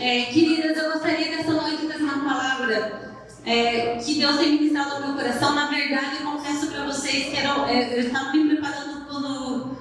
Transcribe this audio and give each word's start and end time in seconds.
É, 0.00 0.26
queridas, 0.26 0.76
eu 0.76 0.92
gostaria 0.92 1.36
dessa 1.36 1.52
noite 1.52 1.84
de 1.84 2.02
uma 2.02 2.24
palavra 2.24 3.16
é, 3.44 3.96
que 3.96 4.14
Deus 4.14 4.36
tem 4.36 4.52
ministrado 4.52 5.00
no 5.00 5.08
meu 5.08 5.16
coração. 5.16 5.54
Na 5.54 5.66
verdade, 5.66 6.18
eu 6.20 6.30
confesso 6.30 6.68
para 6.68 6.84
vocês 6.84 7.28
que 7.28 7.36
era, 7.36 7.68
é, 7.68 7.98
eu 7.98 8.02
estava 8.06 8.32
me 8.32 8.48
preparando 8.48 9.06
quando 9.06 9.76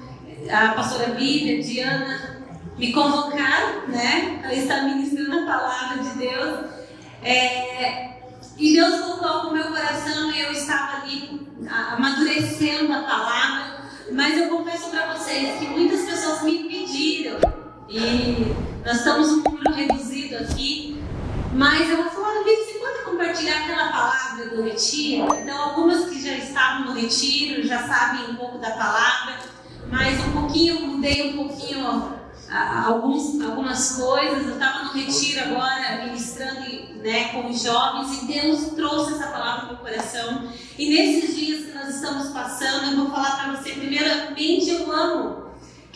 a 0.50 0.70
pastora 0.70 1.10
Bíblia, 1.10 1.62
Diana, 1.62 2.44
me 2.78 2.92
convocaram, 2.92 3.88
né, 3.90 4.40
para 4.42 4.54
estar 4.56 4.84
ministrando 4.84 5.38
a 5.38 5.46
palavra 5.46 6.04
de 6.04 6.18
Deus. 6.18 6.66
É, 7.22 8.18
e 8.58 8.74
Deus 8.74 9.02
colocou 9.02 9.44
no 9.44 9.54
meu 9.54 9.66
coração 9.66 10.32
e 10.32 10.42
eu 10.42 10.52
estava 10.52 11.04
ali 11.04 11.48
amadurecendo 11.70 12.92
a 12.92 13.02
palavra. 13.04 13.78
Mas 14.12 14.36
eu 14.36 14.50
confesso 14.50 14.90
para 14.90 15.14
vocês 15.14 15.60
que 15.60 15.68
muitas 15.68 16.02
pessoas 16.02 16.42
me 16.42 16.64
pediram, 16.64 17.67
e 17.90 18.56
nós 18.86 18.98
estamos 18.98 19.30
um 19.30 19.42
número 19.44 19.74
reduzido 19.74 20.38
aqui, 20.38 21.02
mas 21.54 21.90
eu 21.90 21.98
vou 21.98 22.12
falar, 22.12 22.44
Vitor, 22.44 22.66
você 22.66 22.80
pode 22.80 23.04
compartilhar 23.06 23.64
aquela 23.64 23.92
palavra 23.92 24.50
do 24.50 24.64
retiro? 24.64 25.28
Então, 25.34 25.62
algumas 25.62 26.10
que 26.10 26.22
já 26.22 26.34
estavam 26.34 26.88
no 26.88 27.00
retiro 27.00 27.66
já 27.66 27.88
sabem 27.88 28.32
um 28.32 28.36
pouco 28.36 28.58
da 28.58 28.72
palavra, 28.72 29.40
mas 29.90 30.20
um 30.26 30.32
pouquinho, 30.34 30.82
mudei 30.82 31.32
um 31.32 31.48
pouquinho 31.48 32.18
alguns, 32.86 33.42
algumas 33.42 33.94
coisas. 33.94 34.46
Eu 34.46 34.54
estava 34.54 34.84
no 34.84 34.92
retiro 34.92 35.42
agora, 35.42 36.06
ministrando 36.06 36.62
né, 37.02 37.30
com 37.30 37.50
os 37.50 37.62
jovens, 37.62 38.22
e 38.22 38.26
Deus 38.26 38.74
trouxe 38.76 39.14
essa 39.14 39.28
palavra 39.28 39.62
no 39.64 39.68
meu 39.74 39.78
coração. 39.78 40.50
E 40.78 40.90
nesses 40.90 41.36
dias 41.36 41.66
que 41.66 41.72
nós 41.72 41.96
estamos 41.96 42.30
passando, 42.30 42.92
eu 42.92 42.98
vou 42.98 43.10
falar 43.10 43.38
para 43.38 43.56
você, 43.56 43.72
primeiramente, 43.72 44.70
eu 44.70 44.92
amo 44.92 45.47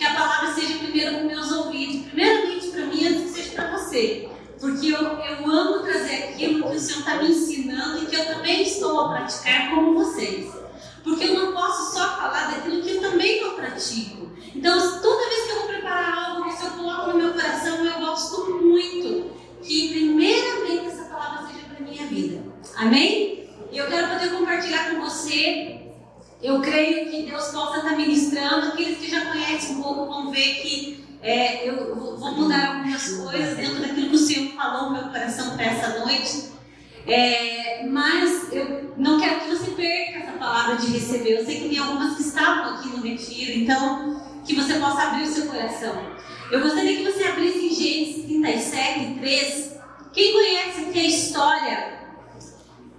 que 0.02 0.08
a 0.08 0.16
palavra 0.16 0.52
seja 0.52 0.80
primeiro 0.80 1.20
com 1.20 1.26
meus 1.26 1.52
ouvidos, 1.52 2.08
primeiramente 2.08 2.70
para 2.70 2.86
mim, 2.88 3.06
antes 3.06 3.22
que 3.22 3.30
seja 3.30 3.52
para 3.52 3.78
você. 3.78 4.28
Porque 4.60 4.88
eu, 4.88 5.00
eu 5.00 5.52
amo 5.52 5.84
trazer 5.84 6.24
aquilo 6.24 6.68
que 6.68 6.76
o 6.76 6.80
Senhor 6.80 7.00
está 7.02 7.18
me 7.18 7.30
ensinando 7.30 8.02
e 8.02 8.08
que 8.08 8.16
eu 8.16 8.26
também 8.26 8.64
estou 8.64 9.00
a 9.00 9.10
praticar 9.10 9.70
como 9.70 9.94
vocês. 9.94 10.52
Porque 11.04 11.26
eu 11.26 11.36
não 11.36 11.54
posso 11.54 11.94
só 11.94 12.18
falar 12.18 12.52
daquilo 12.52 12.82
que 12.82 12.96
eu 12.96 13.02
também 13.02 13.42
não 13.42 13.54
pratico. 13.54 14.32
Então, 14.56 15.02
toda 15.02 15.30
vez 15.30 15.44
que 15.44 15.52
eu 15.52 15.56
vou 15.58 15.68
preparar 15.68 16.18
algo, 16.18 16.58
que 16.58 16.66
eu 16.66 16.72
coloco 16.72 17.12
no 17.12 17.18
meu 17.20 17.34
coração, 17.34 17.86
eu 17.86 18.00
gosto 18.00 18.60
muito 18.60 19.32
que, 19.62 19.90
primeiramente, 19.90 20.88
essa 20.88 21.04
palavra 21.04 21.48
seja 21.48 21.66
para 21.68 21.86
minha 21.86 22.08
vida. 22.08 22.42
Amém? 22.76 23.48
E 23.72 23.78
eu 23.78 23.86
quero 23.86 24.08
poder 24.08 24.32
compartilhar 24.32 24.90
com 24.90 25.02
você. 25.02 25.81
Eu 26.42 26.60
creio 26.60 27.10
que 27.10 27.24
Deus 27.24 27.50
possa 27.50 27.78
estar 27.78 27.96
ministrando. 27.96 28.68
Aqueles 28.68 28.98
que 28.98 29.12
já 29.12 29.26
conhecem 29.26 29.76
um 29.76 29.82
pouco 29.82 30.06
vão 30.06 30.32
ver 30.32 30.56
que 30.62 31.06
é, 31.22 31.70
eu 31.70 31.96
vou 31.96 32.32
mudar 32.32 32.78
algumas 32.78 33.10
coisas 33.10 33.58
dentro 33.58 33.80
daquilo 33.80 34.10
que 34.10 34.16
o 34.16 34.20
Senhor 34.20 34.54
falou 34.54 34.90
no 34.90 34.98
meu 34.98 35.10
coração 35.10 35.56
para 35.56 35.66
essa 35.66 36.00
noite. 36.00 36.52
É, 37.06 37.86
mas 37.88 38.52
eu 38.52 38.94
não 38.98 39.20
quero 39.20 39.42
que 39.42 39.50
você 39.50 39.72
perca 39.72 40.20
essa 40.20 40.32
palavra 40.34 40.78
de 40.78 40.88
receber. 40.88 41.40
Eu 41.40 41.46
sei 41.46 41.62
que 41.62 41.70
tem 41.70 41.78
algumas 41.78 42.16
que 42.16 42.24
estavam 42.24 42.76
aqui 42.76 42.88
no 42.90 43.02
retiro, 43.02 43.60
então 43.60 44.22
que 44.44 44.56
você 44.56 44.76
possa 44.76 45.04
abrir 45.04 45.24
o 45.24 45.28
seu 45.28 45.46
coração. 45.46 45.96
Eu 46.52 46.62
gostaria 46.62 46.98
que 46.98 47.12
você 47.12 47.24
abrisse 47.24 47.68
em 47.68 47.76
Gênesis 47.76 48.26
37, 48.26 49.20
3. 49.20 49.72
Quem 50.12 50.34
conhece 50.34 50.92
é 50.94 51.00
a 51.00 51.04
história? 51.04 52.01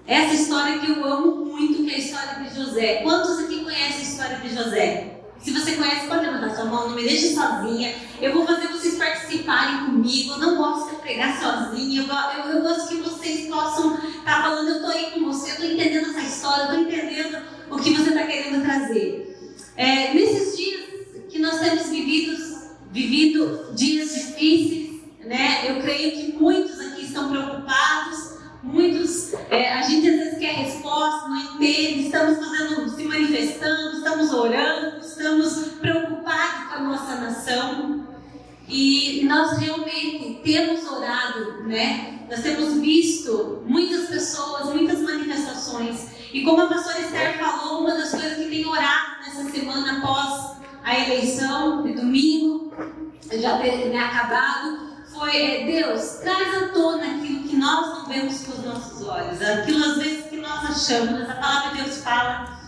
Essa 0.07 0.35
história 0.35 0.79
que 0.79 0.91
eu 0.91 1.05
amo 1.05 1.45
muito, 1.45 1.85
que 1.85 1.91
é 1.91 1.95
a 1.95 1.99
história 1.99 2.45
de 2.45 2.55
José. 2.55 3.03
Quantos 3.03 3.39
aqui 3.39 3.63
conhecem 3.63 3.99
a 3.99 4.03
história 4.03 4.37
de 4.39 4.55
José? 4.55 5.21
Se 5.39 5.51
você 5.53 5.73
conhece, 5.73 6.07
pode 6.07 6.25
levantar 6.25 6.55
sua 6.55 6.65
mão, 6.67 6.89
não 6.89 6.97
me 6.97 7.03
deixe 7.03 7.35
sozinha. 7.35 7.95
Eu 8.21 8.33
vou 8.33 8.47
fazer 8.47 8.69
vocês 8.69 8.97
participarem 8.97 9.87
comigo. 9.87 10.33
Eu 10.33 10.39
não 10.39 10.57
gosto 10.57 10.91
de 10.91 11.03
pregar 11.03 11.41
sozinha. 11.41 12.03
Eu, 12.03 12.53
eu, 12.53 12.63
gosto 12.63 12.89
que 12.89 12.97
vocês 12.97 13.49
possam 13.49 13.95
estar 13.95 14.25
tá 14.25 14.43
falando, 14.43 14.69
eu 14.69 14.77
estou 14.77 14.91
aí 14.91 15.11
com 15.13 15.25
você, 15.25 15.51
eu 15.51 15.55
estou 15.55 15.71
entendendo 15.71 16.11
essa 16.11 16.21
história, 16.21 16.63
eu 16.63 16.81
estou 16.81 16.81
entendendo 16.81 17.43
o 17.71 17.79
que 17.79 17.93
você 17.93 18.09
está 18.11 18.27
querendo 18.27 18.63
trazer. 18.63 19.57
É, 19.77 20.15
nesses 20.15 20.57
dias 20.57 20.83
que 21.29 21.39
nós 21.39 21.59
temos 21.61 21.89
vivido, 21.89 22.37
vivido 22.91 23.73
dias 23.75 24.15
difíceis, 24.15 25.01
né? 25.25 25.65
Eu 25.69 25.81
creio 25.81 26.13
que 26.13 26.33
muitos 26.33 26.79
aqui 26.79 27.05
estão 27.05 27.31
preocupados 27.31 28.32
Muitos, 28.63 29.35
é, 29.51 29.73
a 29.73 29.83
gente 29.83 30.09
às 30.09 30.17
vezes 30.17 30.39
quer 30.39 30.55
resposta, 30.55 31.29
não 31.29 31.37
entende, 31.37 32.05
estamos 32.05 32.39
fazendo, 32.39 32.89
se 32.89 33.05
manifestando, 33.05 33.97
estamos 33.97 34.33
orando, 34.33 34.99
estamos 34.99 35.53
preocupados 35.81 36.69
com 36.69 36.75
a 36.75 36.81
nossa 36.81 37.17
nação. 37.17 38.07
E 38.69 39.25
nós 39.25 39.59
realmente 39.59 40.41
temos 40.45 40.87
orado, 40.87 41.65
né? 41.65 42.21
Nós 42.31 42.41
temos 42.41 42.75
visto 42.75 43.65
muitas 43.67 44.09
pessoas, 44.09 44.73
muitas 44.73 45.01
manifestações. 45.01 46.07
E 46.33 46.43
como 46.45 46.63
a 46.63 46.69
pastora 46.69 47.01
Esther 47.01 47.39
falou, 47.39 47.81
uma 47.81 47.95
das 47.95 48.11
coisas 48.11 48.39
que 48.39 48.49
tem 48.49 48.65
orado 48.65 49.21
nessa 49.27 49.51
semana 49.51 49.99
após 49.99 50.57
a 50.85 50.99
eleição 50.99 51.83
de 51.83 51.95
domingo, 51.95 52.73
já 53.33 53.59
ter 53.59 53.89
né, 53.89 53.99
acabado, 53.99 54.92
foi 55.13 55.37
é, 55.37 55.67
Deus, 55.67 56.19
traz 56.23 56.63
à 56.63 56.69
tona 56.69 57.05
aquilo 57.05 57.49
que 57.49 57.57
nós 57.57 57.87
não 57.87 58.07
vemos 58.07 58.45
com 58.45 58.53
os 58.53 58.65
nossos 58.65 59.07
olhos, 59.07 59.41
aquilo 59.43 59.85
às 59.85 59.99
vezes 59.99 60.27
que 60.27 60.37
nós 60.37 60.71
achamos, 60.71 61.13
mas 61.13 61.31
a 61.31 61.35
palavra 61.35 61.71
de 61.71 61.83
Deus 61.83 61.99
fala 61.99 62.61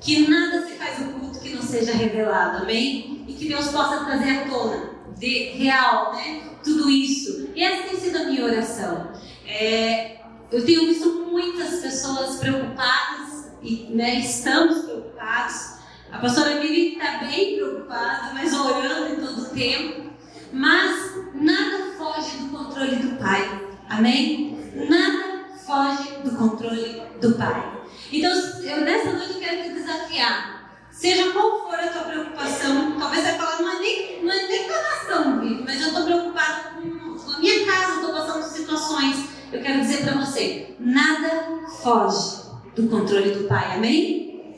que 0.00 0.28
nada 0.28 0.66
se 0.66 0.74
faz 0.74 1.00
oculto 1.00 1.40
que 1.40 1.54
não 1.54 1.62
seja 1.62 1.92
revelado, 1.92 2.62
amém? 2.62 3.24
E 3.26 3.32
que 3.32 3.48
Deus 3.48 3.68
possa 3.68 4.04
trazer 4.04 4.30
à 4.30 4.48
tona, 4.48 4.90
de 5.16 5.50
real, 5.50 6.14
né? 6.14 6.42
Tudo 6.62 6.88
isso. 6.88 7.50
E 7.54 7.62
essa 7.62 7.88
tem 7.88 7.98
sido 7.98 8.18
a 8.18 8.24
minha 8.24 8.44
oração. 8.44 9.12
É, 9.46 10.18
eu 10.52 10.64
tenho 10.64 10.86
visto 10.86 11.26
muitas 11.30 11.80
pessoas 11.80 12.36
preocupadas, 12.36 13.50
e 13.62 13.88
né, 13.90 14.20
estamos 14.20 14.84
preocupados. 14.84 15.78
A 16.12 16.18
pastora 16.18 16.60
Miri 16.60 16.94
está 16.94 17.18
bem 17.18 17.56
preocupada, 17.56 18.32
mas 18.32 18.52
orando 18.54 19.12
em 19.12 19.16
todo 19.16 19.42
o 19.42 19.50
tempo. 19.50 20.07
Mas 20.52 21.16
nada 21.34 21.92
foge 21.96 22.38
do 22.38 22.48
controle 22.56 22.96
do 22.96 23.16
Pai. 23.16 23.68
Amém? 23.88 24.58
Nada 24.88 25.48
foge 25.66 26.10
do 26.24 26.36
controle 26.36 27.02
do 27.20 27.32
Pai. 27.34 27.78
Então, 28.12 28.30
eu 28.30 28.80
nessa 28.82 29.12
noite 29.12 29.34
eu 29.34 29.40
quero 29.40 29.62
te 29.62 29.74
desafiar. 29.74 30.58
Seja 30.90 31.30
qual 31.30 31.64
for 31.64 31.78
a 31.78 31.88
tua 31.88 32.02
preocupação, 32.02 32.98
talvez 32.98 33.24
você 33.24 33.32
falar, 33.34 33.62
não 33.62 33.70
é 33.70 33.78
nem, 33.78 34.24
não 34.24 34.32
é 34.32 34.48
nem 34.48 34.66
com 34.66 34.74
a 34.74 34.82
nação, 34.82 35.64
mas 35.64 35.80
eu 35.80 35.88
estou 35.88 36.04
preocupada 36.04 36.72
com 36.72 37.30
a 37.30 37.38
minha 37.38 37.66
casa, 37.66 37.94
estou 37.94 38.12
passando 38.12 38.42
situações. 38.42 39.28
Eu 39.52 39.62
quero 39.62 39.80
dizer 39.80 40.02
para 40.02 40.14
você: 40.18 40.74
nada 40.80 41.60
foge 41.82 42.48
do 42.74 42.88
controle 42.88 43.30
do 43.30 43.44
Pai. 43.44 43.76
Amém? 43.76 44.56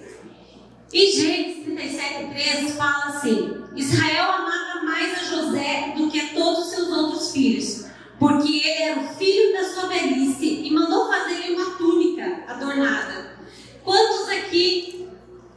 E 0.92 1.12
Gênesis 1.12 1.64
37, 1.64 2.30
13 2.30 2.72
fala 2.72 3.06
assim: 3.06 3.64
Israel 3.76 4.32
amava 4.32 4.69
mais 5.00 5.18
a 5.18 5.24
José 5.24 5.94
do 5.96 6.10
que 6.10 6.20
a 6.20 6.28
todos 6.34 6.66
os 6.66 6.70
seus 6.74 6.88
outros 6.90 7.32
filhos, 7.32 7.86
porque 8.18 8.48
ele 8.48 8.82
era 8.82 9.00
o 9.00 9.08
filho 9.14 9.54
da 9.54 9.64
sua 9.64 9.88
velhice 9.88 10.62
e 10.62 10.70
mandou 10.70 11.08
fazer-lhe 11.08 11.54
uma 11.54 11.70
túnica 11.76 12.44
adornada. 12.46 13.38
Quantos 13.82 14.28
aqui 14.28 15.08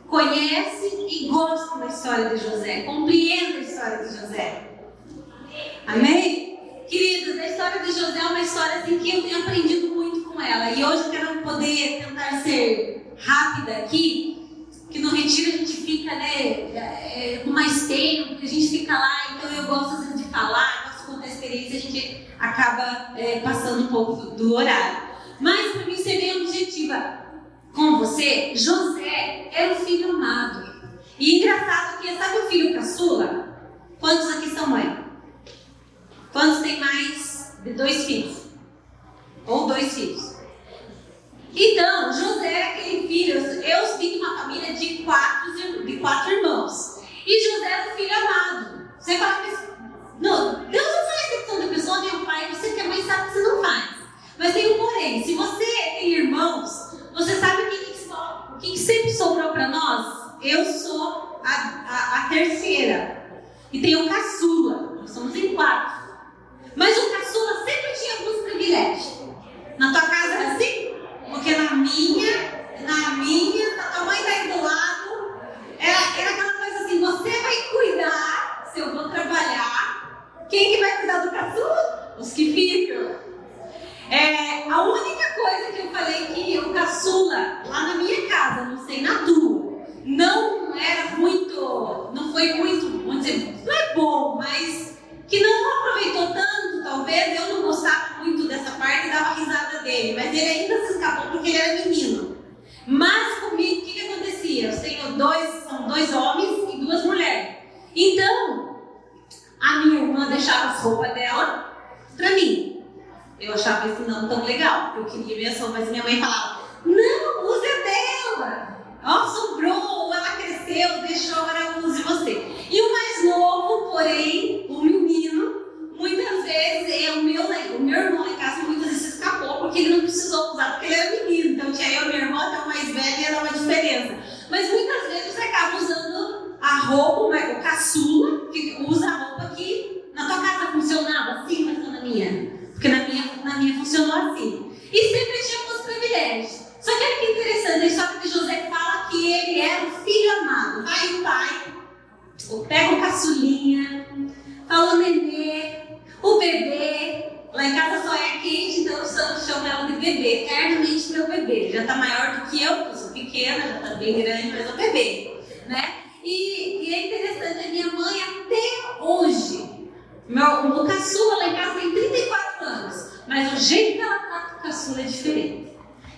conhecem 0.07 1.07
e 1.09 1.27
gostam 1.27 1.79
da 1.79 1.87
história 1.87 2.29
de 2.29 2.37
José? 2.37 2.83
Compreendem 2.83 3.57
a 3.57 3.59
história 3.59 3.97
de 3.97 4.15
José? 4.15 4.69
Amém? 5.85 6.57
Queridos, 6.87 7.37
a 7.37 7.47
história 7.47 7.81
de 7.81 7.91
José 7.91 8.19
é 8.19 8.25
uma 8.25 8.41
história 8.41 8.75
assim, 8.77 8.99
que 8.99 9.13
eu 9.13 9.23
tenho 9.23 9.39
aprendido 9.39 9.87
muito 9.87 10.21
com 10.21 10.39
ela. 10.39 10.71
E 10.71 10.85
hoje 10.85 11.03
eu 11.05 11.11
quero 11.11 11.41
poder 11.41 12.05
tentar 12.05 12.41
ser 12.43 13.13
rápida 13.17 13.77
aqui 13.77 14.42
que 14.93 14.99
no 14.99 15.09
retiro 15.09 15.55
a 15.55 15.57
gente 15.57 15.73
fica, 15.73 16.15
né, 16.15 16.71
é, 16.75 17.41
com 17.43 17.49
mais 17.49 17.87
tempo, 17.87 18.35
a 18.39 18.45
gente 18.45 18.67
fica 18.67 18.93
lá, 18.93 19.35
então 19.35 19.51
eu 19.51 19.65
gosto 19.65 20.01
vezes 20.01 20.23
de 20.23 20.29
falar, 20.29 20.83
gosto 20.83 20.99
de 20.99 21.05
contar 21.07 21.25
a 21.25 21.29
experiência, 21.29 21.77
a 21.77 21.81
gente 21.81 22.27
acaba 22.39 23.17
é, 23.17 23.39
passando 23.39 23.85
um 23.85 23.87
pouco 23.87 24.13
do, 24.13 24.31
do 24.35 24.53
horário. 24.53 25.01
Mas 25.39 25.71
para 25.71 25.87
mim 25.87 25.95
ser 25.95 26.19
bem 26.19 26.43
objetiva 26.43 27.23
com 27.73 27.97
você, 27.97 28.55
José 28.55 29.49
era 29.51 29.73
o 29.73 29.77
filho 29.77 30.11
amado. 30.11 30.71
E 31.17 31.39
engraçado 31.39 31.99
que, 31.99 32.15
sabe 32.15 32.37
o 32.37 32.47
filho 32.47 32.75
caçula? 32.75 33.73
Quantos 33.99 34.29
aqui 34.29 34.49
são 34.51 34.67
mãe? 34.67 35.03
Quantos 36.31 36.61
tem 36.61 36.79
mais 36.79 37.57
de 37.63 37.73
dois 37.73 38.05
filhos? 38.05 38.43
Ou 39.47 39.67
dois 39.67 39.91
filhos? 39.95 40.32
Então, 41.55 42.11
José 42.11 42.51
é 42.51 42.63
aquele 42.73 43.07
filho, 43.07 43.39
eu 43.39 43.85
sinto 43.85 44.17
uma 44.17 44.39
família 44.39 44.73
de 44.73 45.03
quatro, 45.03 45.53
de 45.85 45.97
quatro 45.97 46.31
irmãos. 46.31 47.03
E 47.25 47.51
José 47.51 47.71
é 47.71 47.93
um 47.93 47.95
filho 47.95 48.17
amado. 48.17 48.89
Você 48.99 49.17
fala 49.17 49.39
assim, 49.39 49.55
que 49.55 49.73
não, 50.19 50.65
Deus 50.65 50.87
não 50.87 51.05
faz 51.05 51.21
a 51.21 51.37
questão 51.37 51.59
da 51.59 51.67
pessoa, 51.67 51.99
nem 51.99 52.15
o 52.15 52.25
pai, 52.25 52.49
você 52.49 52.71
que 52.71 52.79
é 52.79 52.87
mãe 52.87 53.03
sabe 53.03 53.27
que 53.27 53.33
você 53.33 53.43
não 53.43 53.61
faz. 53.61 53.89
Mas 54.39 54.53
tem 54.53 54.73
um 54.73 54.77
porém, 54.77 55.23
se 55.23 55.35
você 55.35 55.65
tem 55.65 56.13
irmãos, 56.13 56.97
você 57.13 57.35
sabe 57.39 57.61
o 57.61 57.69
que, 57.69 57.77
que, 57.77 58.09
o 58.11 58.57
que, 58.57 58.71
que 58.71 58.79
sempre 58.79 59.11
sobrou 59.11 59.51
para 59.51 59.67
nós? 59.67 60.33
Eu 60.41 60.65
sou 60.65 61.39
a, 61.43 61.51
a, 61.51 62.25
a 62.25 62.29
terceira. 62.29 63.23
E 63.71 63.79
tem 63.79 63.95
o 63.95 64.09
caçula, 64.09 64.97
nós 64.99 65.11
somos 65.11 65.35
em 65.35 65.53
quatro. 65.53 66.13
Mas 66.75 66.97
o 66.97 67.11
caçula 67.11 67.63
sempre 67.63 67.91
tinha 67.99 68.17
alguns 68.17 68.43
privilégios. 68.43 69.13
Na 69.77 69.91
tua 69.91 70.01
casa 70.01 70.33
era 70.33 70.53
assim? 70.53 70.92
Porque 71.33 71.49
na 71.57 71.73
minha, 71.73 72.31
na 72.81 73.15
minha 73.15 73.62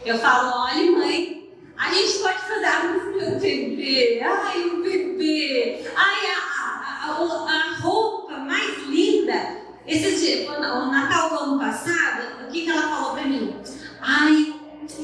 Eu 0.05 0.19
falo, 0.19 0.61
olha 0.65 0.91
mãe, 0.91 1.51
a 1.75 1.91
gente 1.91 2.19
pode 2.19 2.37
fazer, 2.37 2.65
ah, 2.65 2.83
meu 2.83 3.39
bebê, 3.39 4.21
ai 4.23 4.63
o 4.65 4.83
bebê, 4.83 5.83
ai 5.95 6.27
a, 6.27 7.07
a, 7.07 7.11
a, 7.11 7.55
a 7.55 7.75
roupa 7.81 8.37
mais 8.37 8.83
linda. 8.87 9.65
Esses 9.87 10.21
dias, 10.21 10.47
o 10.47 10.61
Natal 10.91 11.29
do 11.29 11.35
ano 11.35 11.59
passado, 11.59 12.45
o 12.45 12.51
que, 12.51 12.65
que 12.65 12.69
ela 12.69 12.83
falou 12.83 13.13
pra 13.13 13.23
mim? 13.23 13.55
Ai, 13.99 14.53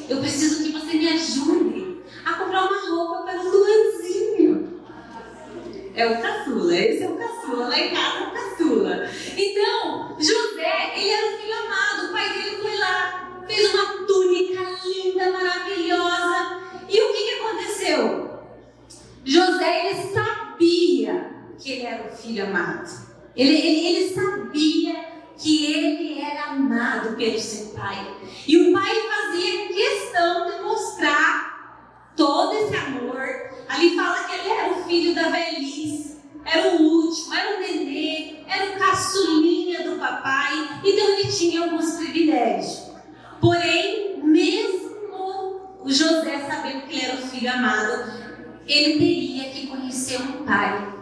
eu 0.08 0.20
preciso 0.20 0.64
que 0.64 0.72
você 0.72 0.98
me 0.98 1.08
ajude 1.08 2.04
a 2.24 2.34
comprar 2.34 2.68
uma 2.68 2.90
roupa 2.90 3.24
para 3.24 3.42
o 3.42 3.50
Luanzinho. 3.50 4.84
É 5.96 6.06
o 6.06 6.22
caçula, 6.22 6.76
esse 6.76 7.04
é 7.04 7.10
o 7.10 7.18
caçula, 7.18 7.70
lá 7.70 7.80
em 7.80 7.90
casa 7.90 8.18
é 8.18 8.28
o 8.28 8.32
caçula. 8.32 9.10
Então, 9.36 10.16
José, 10.20 10.94
ele 10.96 11.10
era 11.10 11.28
o 11.28 11.38
filho 11.40 11.58
amado, 11.66 12.06
o 12.08 12.12
pai 12.12 12.30
dele 12.30 12.58
foi 12.62 12.78
lá, 12.78 13.44
fez 13.48 13.74
uma 13.74 14.06
túnica 14.06 14.62
linda, 15.22 15.32
maravilhosa. 15.32 16.62
E 16.90 17.02
o 17.02 17.14
que, 17.14 17.24
que 17.24 17.42
aconteceu? 17.42 18.42
José, 19.24 19.90
ele 19.90 20.14
sabia 20.14 21.32
que 21.60 21.72
ele 21.72 21.86
era 21.86 22.08
o 22.08 22.16
filho 22.16 22.46
amado. 22.46 22.90
Ele, 23.36 23.56
ele, 23.56 23.88
ele 23.88 24.14
sabia 24.14 25.12
que 25.38 25.74
ele 25.74 26.22
era 26.22 26.52
amado 26.52 27.16
pelo 27.16 27.40
seu 27.40 27.68
pai. 27.68 28.18
E 28.48 28.58
o 28.58 28.74
pai 28.74 28.96
fazia 28.96 29.68
questão 29.68 30.52
de 30.52 30.64
mostrar 30.64 32.12
todo 32.16 32.54
esse 32.56 32.76
amor. 32.76 33.52
Ali 33.70 33.96
fala 33.96 34.24
que 34.26 34.34
ele 34.34 34.50
era 34.50 34.74
o 34.74 34.84
filho 34.84 35.16
da 35.16 35.30
velhice, 35.30 36.20
era 36.44 36.76
o 36.76 36.82
último, 36.82 37.34
era 37.34 37.58
o 37.58 37.62
nenê, 37.62 38.44
era 38.48 38.72
o 38.72 38.80
caçulinha 38.80 39.90
do 39.90 39.98
papai. 39.98 40.82
Então 40.84 41.10
ele 41.10 41.32
tinha 41.32 41.64
alguns 41.64 41.94
privilégios. 41.94 42.92
Porém, 43.40 44.22
mesmo 44.24 44.81
José 45.86 46.46
sabendo 46.48 46.88
que 46.88 46.96
ele 46.96 47.06
era 47.06 47.16
o 47.16 47.28
filho 47.28 47.52
amado, 47.52 48.12
ele 48.68 49.00
teria 49.00 49.50
que 49.50 49.68
conhecer 49.68 50.22
um 50.22 50.46
pai. 50.46 50.94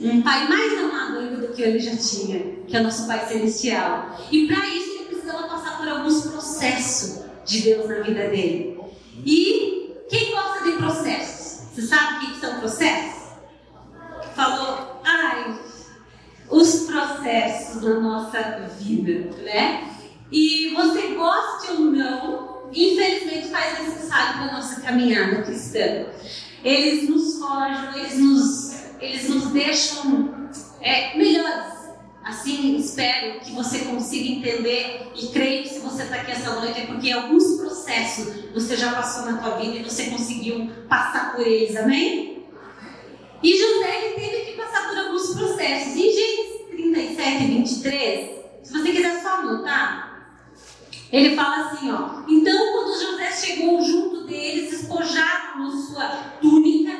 Um 0.00 0.22
pai 0.22 0.48
mais 0.48 0.72
amado 0.78 1.36
do 1.40 1.52
que 1.54 1.62
ele 1.62 1.78
já 1.78 1.96
tinha, 1.96 2.64
que 2.66 2.76
é 2.76 2.80
o 2.80 2.84
nosso 2.84 3.06
Pai 3.06 3.26
Celestial. 3.26 4.18
E 4.30 4.46
para 4.46 4.66
isso 4.66 4.90
ele 4.90 5.04
precisava 5.04 5.48
passar 5.48 5.76
por 5.76 5.88
alguns 5.88 6.22
processos 6.26 7.24
de 7.44 7.60
Deus 7.62 7.88
na 7.88 8.00
vida 8.00 8.28
dele. 8.28 8.80
E 9.26 9.96
quem 10.08 10.30
gosta 10.30 10.64
de 10.64 10.72
processos? 10.72 11.68
Você 11.74 11.82
sabe 11.82 12.16
o 12.16 12.30
que 12.30 12.40
são 12.40 12.60
processos? 12.60 13.20
Falou, 14.34 15.00
ai, 15.04 15.58
os 16.48 16.80
processos 16.80 17.82
da 17.82 18.00
nossa 18.00 18.40
vida, 18.78 19.36
né? 19.42 19.88
E 20.32 20.72
você 20.74 21.08
goste 21.08 21.72
ou 21.72 21.80
não, 21.80 22.49
infelizmente 22.72 23.48
faz 23.48 23.78
necessário 23.78 24.38
para 24.38 24.52
nossa 24.52 24.80
caminhada 24.80 25.42
cristã. 25.42 26.06
Eles 26.64 27.08
nos 27.08 27.38
forjam, 27.38 27.96
eles 27.96 28.18
nos, 28.18 28.84
eles 29.00 29.28
nos 29.28 29.46
deixam 29.46 30.50
é, 30.80 31.16
melhores. 31.16 31.80
Assim, 32.22 32.76
espero 32.76 33.40
que 33.40 33.50
você 33.52 33.80
consiga 33.80 34.28
entender 34.28 35.10
e 35.16 35.28
creio 35.28 35.62
que 35.62 35.70
se 35.70 35.78
você 35.80 36.02
está 36.02 36.16
aqui 36.16 36.32
essa 36.32 36.60
noite 36.60 36.80
é 36.80 36.86
porque 36.86 37.10
alguns 37.10 37.56
processos 37.56 38.52
você 38.52 38.76
já 38.76 38.92
passou 38.92 39.24
na 39.24 39.38
tua 39.38 39.56
vida 39.56 39.76
e 39.76 39.82
você 39.82 40.10
conseguiu 40.10 40.70
passar 40.88 41.34
por 41.34 41.46
eles, 41.46 41.74
amém? 41.76 42.44
E 43.42 43.56
José 43.56 44.12
teve 44.16 44.44
que 44.44 44.52
passar 44.52 44.86
por 44.88 44.98
alguns 44.98 45.34
processos. 45.34 45.96
Em 45.96 46.12
Gênesis 46.12 46.50
37, 46.70 47.44
23, 47.46 48.30
se 48.62 48.72
você 48.72 48.92
quiser 48.92 49.22
só 49.22 49.36
anotar, 49.36 50.09
ele 51.12 51.34
fala 51.34 51.66
assim, 51.66 51.90
ó. 51.90 52.22
Então, 52.28 52.72
quando 52.72 53.00
José 53.00 53.32
chegou 53.32 53.82
junto 53.82 54.26
deles, 54.26 54.72
espojaram 54.72 55.40
sua 55.70 56.06
túnica, 56.40 56.92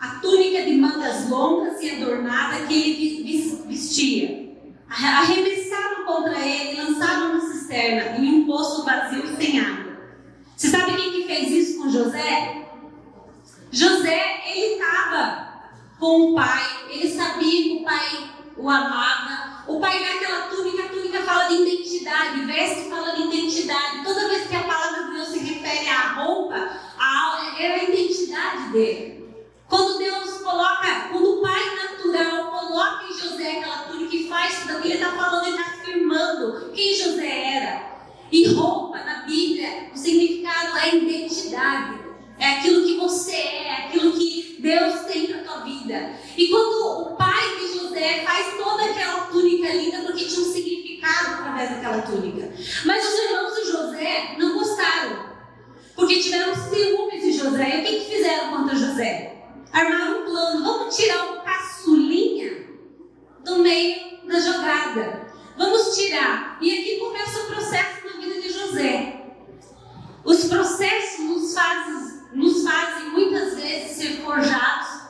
a 0.00 0.08
túnica 0.20 0.62
de 0.62 0.72
mangas 0.76 1.28
longas 1.28 1.80
e 1.82 1.90
adornada 1.90 2.66
que 2.66 2.74
ele 2.74 3.66
vestia. 3.66 4.42
Arremessaram 4.88 6.04
contra 6.04 6.38
ele, 6.40 6.80
lançaram 6.80 7.34
na 7.34 7.40
cisterna 7.40 8.18
em 8.18 8.40
um 8.40 8.46
poço 8.46 8.84
vazio 8.84 9.26
sem 9.36 9.60
água. 9.60 9.92
Você 10.56 10.68
sabe 10.68 10.94
quem 10.94 11.12
que 11.12 11.24
fez 11.24 11.50
isso 11.50 11.78
com 11.78 11.90
José? 11.90 12.66
José, 13.70 14.42
ele 14.46 14.74
estava 14.74 15.62
com 15.98 16.32
o 16.32 16.34
pai, 16.34 16.62
ele 16.90 17.08
sabia 17.10 17.62
que 17.62 17.78
o 17.78 17.84
pai 17.84 18.30
o 18.56 18.68
amava. 18.68 19.51
O 19.66 19.78
pai 19.78 20.00
dá 20.00 20.14
aquela 20.14 20.46
túnica, 20.48 20.84
a 20.84 20.88
túnica 20.88 21.22
fala 21.22 21.44
de 21.44 21.54
identidade, 21.54 22.44
veste 22.44 22.90
fala 22.90 23.12
de 23.14 23.22
identidade. 23.22 24.04
Toda 24.04 24.28
vez 24.28 24.48
que 24.48 24.56
a 24.56 24.64
palavra 24.64 25.04
de 25.04 25.14
Deus 25.14 25.28
se 25.28 25.38
refere 25.38 25.88
à 25.88 26.14
roupa, 26.14 26.56
a, 26.98 27.54
era 27.58 27.74
a 27.74 27.84
identidade 27.84 28.72
dele. 28.72 29.22
Quando 29.68 29.98
Deus 29.98 30.38
coloca, 30.38 31.08
quando 31.10 31.38
o 31.38 31.40
pai 31.40 31.62
natural 31.76 32.50
coloca 32.50 33.04
em 33.06 33.18
José 33.18 33.58
aquela 33.58 33.84
túnica 33.84 34.16
e 34.16 34.28
faz 34.28 34.60
tudo 34.60 34.78
aquilo, 34.78 34.94
ele 34.94 34.94
está 34.94 35.12
falando, 35.12 35.46
ele 35.46 35.56
está 35.56 35.70
afirmando 35.70 36.72
quem 36.72 36.96
José 36.96 37.54
era. 37.56 37.92
E 38.30 38.52
roupa 38.52 38.98
na 38.98 39.22
Bíblia, 39.22 39.90
o 39.94 39.96
significado 39.96 40.76
é 40.78 40.96
identidade. 40.96 42.01
É 42.42 42.54
aquilo 42.54 42.84
que 42.84 42.96
você 42.96 43.30
é, 43.30 43.66
é 43.68 43.72
aquilo 43.86 44.10
que 44.14 44.56
Deus 44.58 45.02
tem 45.02 45.28
para 45.28 45.44
tua 45.44 45.60
vida. 45.60 46.10
E 46.36 46.48
quando 46.48 47.12
o 47.12 47.16
pai 47.16 47.56
de 47.56 47.78
José 47.78 48.24
faz 48.24 48.56
toda 48.56 48.84
aquela 48.84 49.26
túnica 49.26 49.72
linda, 49.72 49.98
porque 49.98 50.24
tinha 50.24 50.40
um 50.40 50.52
significado 50.52 51.34
através 51.34 51.70
daquela 51.70 52.02
túnica. 52.02 52.52
Mas 52.84 53.06
os 53.06 53.18
irmãos 53.20 53.54
de 53.54 53.64
José 53.70 54.34
não 54.38 54.58
gostaram, 54.58 55.26
porque 55.94 56.18
tiveram 56.18 56.52
ciúmes 56.52 57.22
de 57.22 57.32
José. 57.32 57.76
E 57.76 57.80
o 57.80 57.84
que, 57.84 58.00
que 58.00 58.16
fizeram 58.16 58.50
contra 58.50 58.74
José? 58.74 59.36
Armaram 59.72 60.22
um 60.22 60.24
plano: 60.24 60.64
vamos 60.64 60.96
tirar 60.96 61.24
o 61.24 61.42
caçulinha 61.42 62.66
do 63.44 63.60
meio 63.60 64.26
da 64.26 64.40
jogada. 64.40 65.28
Vamos 65.56 65.94
tirar. 65.94 66.58
E 66.60 66.72
aqui 66.72 66.98
começa 66.98 67.38
o 67.38 67.46
processo 67.46 68.04
na 68.04 68.20
vida 68.20 68.40
de 68.40 68.52
José. 68.52 69.22
Os 70.24 70.44
processos 70.46 71.24
nos 71.24 71.54
fazem, 71.54 72.11
nos 72.34 72.62
fazem 72.64 73.10
muitas 73.10 73.54
vezes 73.54 73.96
ser 73.96 74.22
forjados 74.22 75.02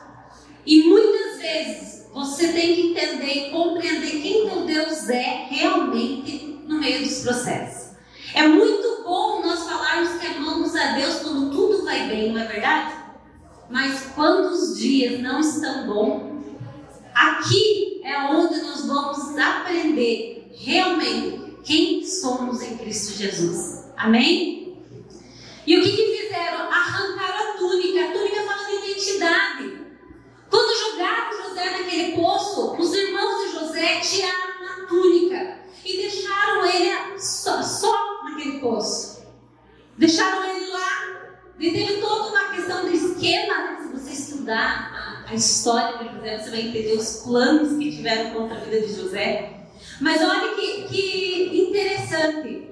e 0.66 0.84
muitas 0.84 1.38
vezes 1.38 2.06
você 2.12 2.48
tem 2.48 2.74
que 2.74 2.80
entender 2.90 3.48
e 3.48 3.50
compreender 3.50 4.22
quem 4.22 4.48
teu 4.48 4.64
Deus 4.66 5.08
é 5.08 5.46
realmente 5.48 6.60
no 6.66 6.78
meio 6.78 7.02
dos 7.02 7.20
processos. 7.20 7.92
É 8.34 8.46
muito 8.46 9.02
bom 9.04 9.42
nós 9.42 9.64
falarmos 9.64 10.20
que 10.20 10.26
amamos 10.26 10.74
a 10.74 10.92
Deus 10.92 11.16
quando 11.16 11.50
tudo 11.50 11.84
vai 11.84 12.08
bem, 12.08 12.32
não 12.32 12.40
é 12.40 12.46
verdade? 12.46 12.94
Mas 13.68 14.06
quando 14.14 14.52
os 14.52 14.78
dias 14.78 15.20
não 15.20 15.40
estão 15.40 15.86
bons, 15.86 16.44
aqui 17.14 18.00
é 18.04 18.18
onde 18.30 18.60
nós 18.62 18.86
vamos 18.86 19.38
aprender 19.38 20.50
realmente 20.54 21.56
quem 21.64 22.04
somos 22.06 22.60
em 22.62 22.76
Cristo 22.76 23.16
Jesus. 23.16 23.86
Amém? 23.96 24.82
E 25.66 25.78
o 25.78 25.82
que, 25.82 25.90
que 25.90 26.22
fizeram? 26.22 26.70
Arrancaram 26.70 27.50
a 27.50 27.56
túnica. 27.56 28.04
A 28.04 28.12
túnica 28.12 28.42
fala 28.42 28.66
de 28.66 28.74
identidade. 28.74 29.86
Quando 30.50 30.90
jogaram 30.90 31.48
José 31.48 31.70
naquele 31.70 32.12
poço, 32.16 32.76
os 32.78 32.92
irmãos 32.92 33.44
de 33.44 33.52
José 33.58 34.00
tiraram 34.00 34.66
a 34.66 34.86
túnica 34.86 35.58
e 35.84 35.96
deixaram 35.96 36.42
a 45.32 45.34
história 45.34 45.98
de 45.98 46.14
José, 46.14 46.38
você 46.38 46.50
vai 46.50 46.60
entender 46.60 46.92
os 46.92 47.22
planos 47.22 47.78
que 47.78 47.96
tiveram 47.96 48.30
contra 48.32 48.58
a 48.58 48.60
vida 48.60 48.86
de 48.86 48.94
José. 48.94 49.50
Mas 50.00 50.20
olha 50.22 50.54
que, 50.54 50.82
que 50.88 51.68
interessante. 51.68 52.68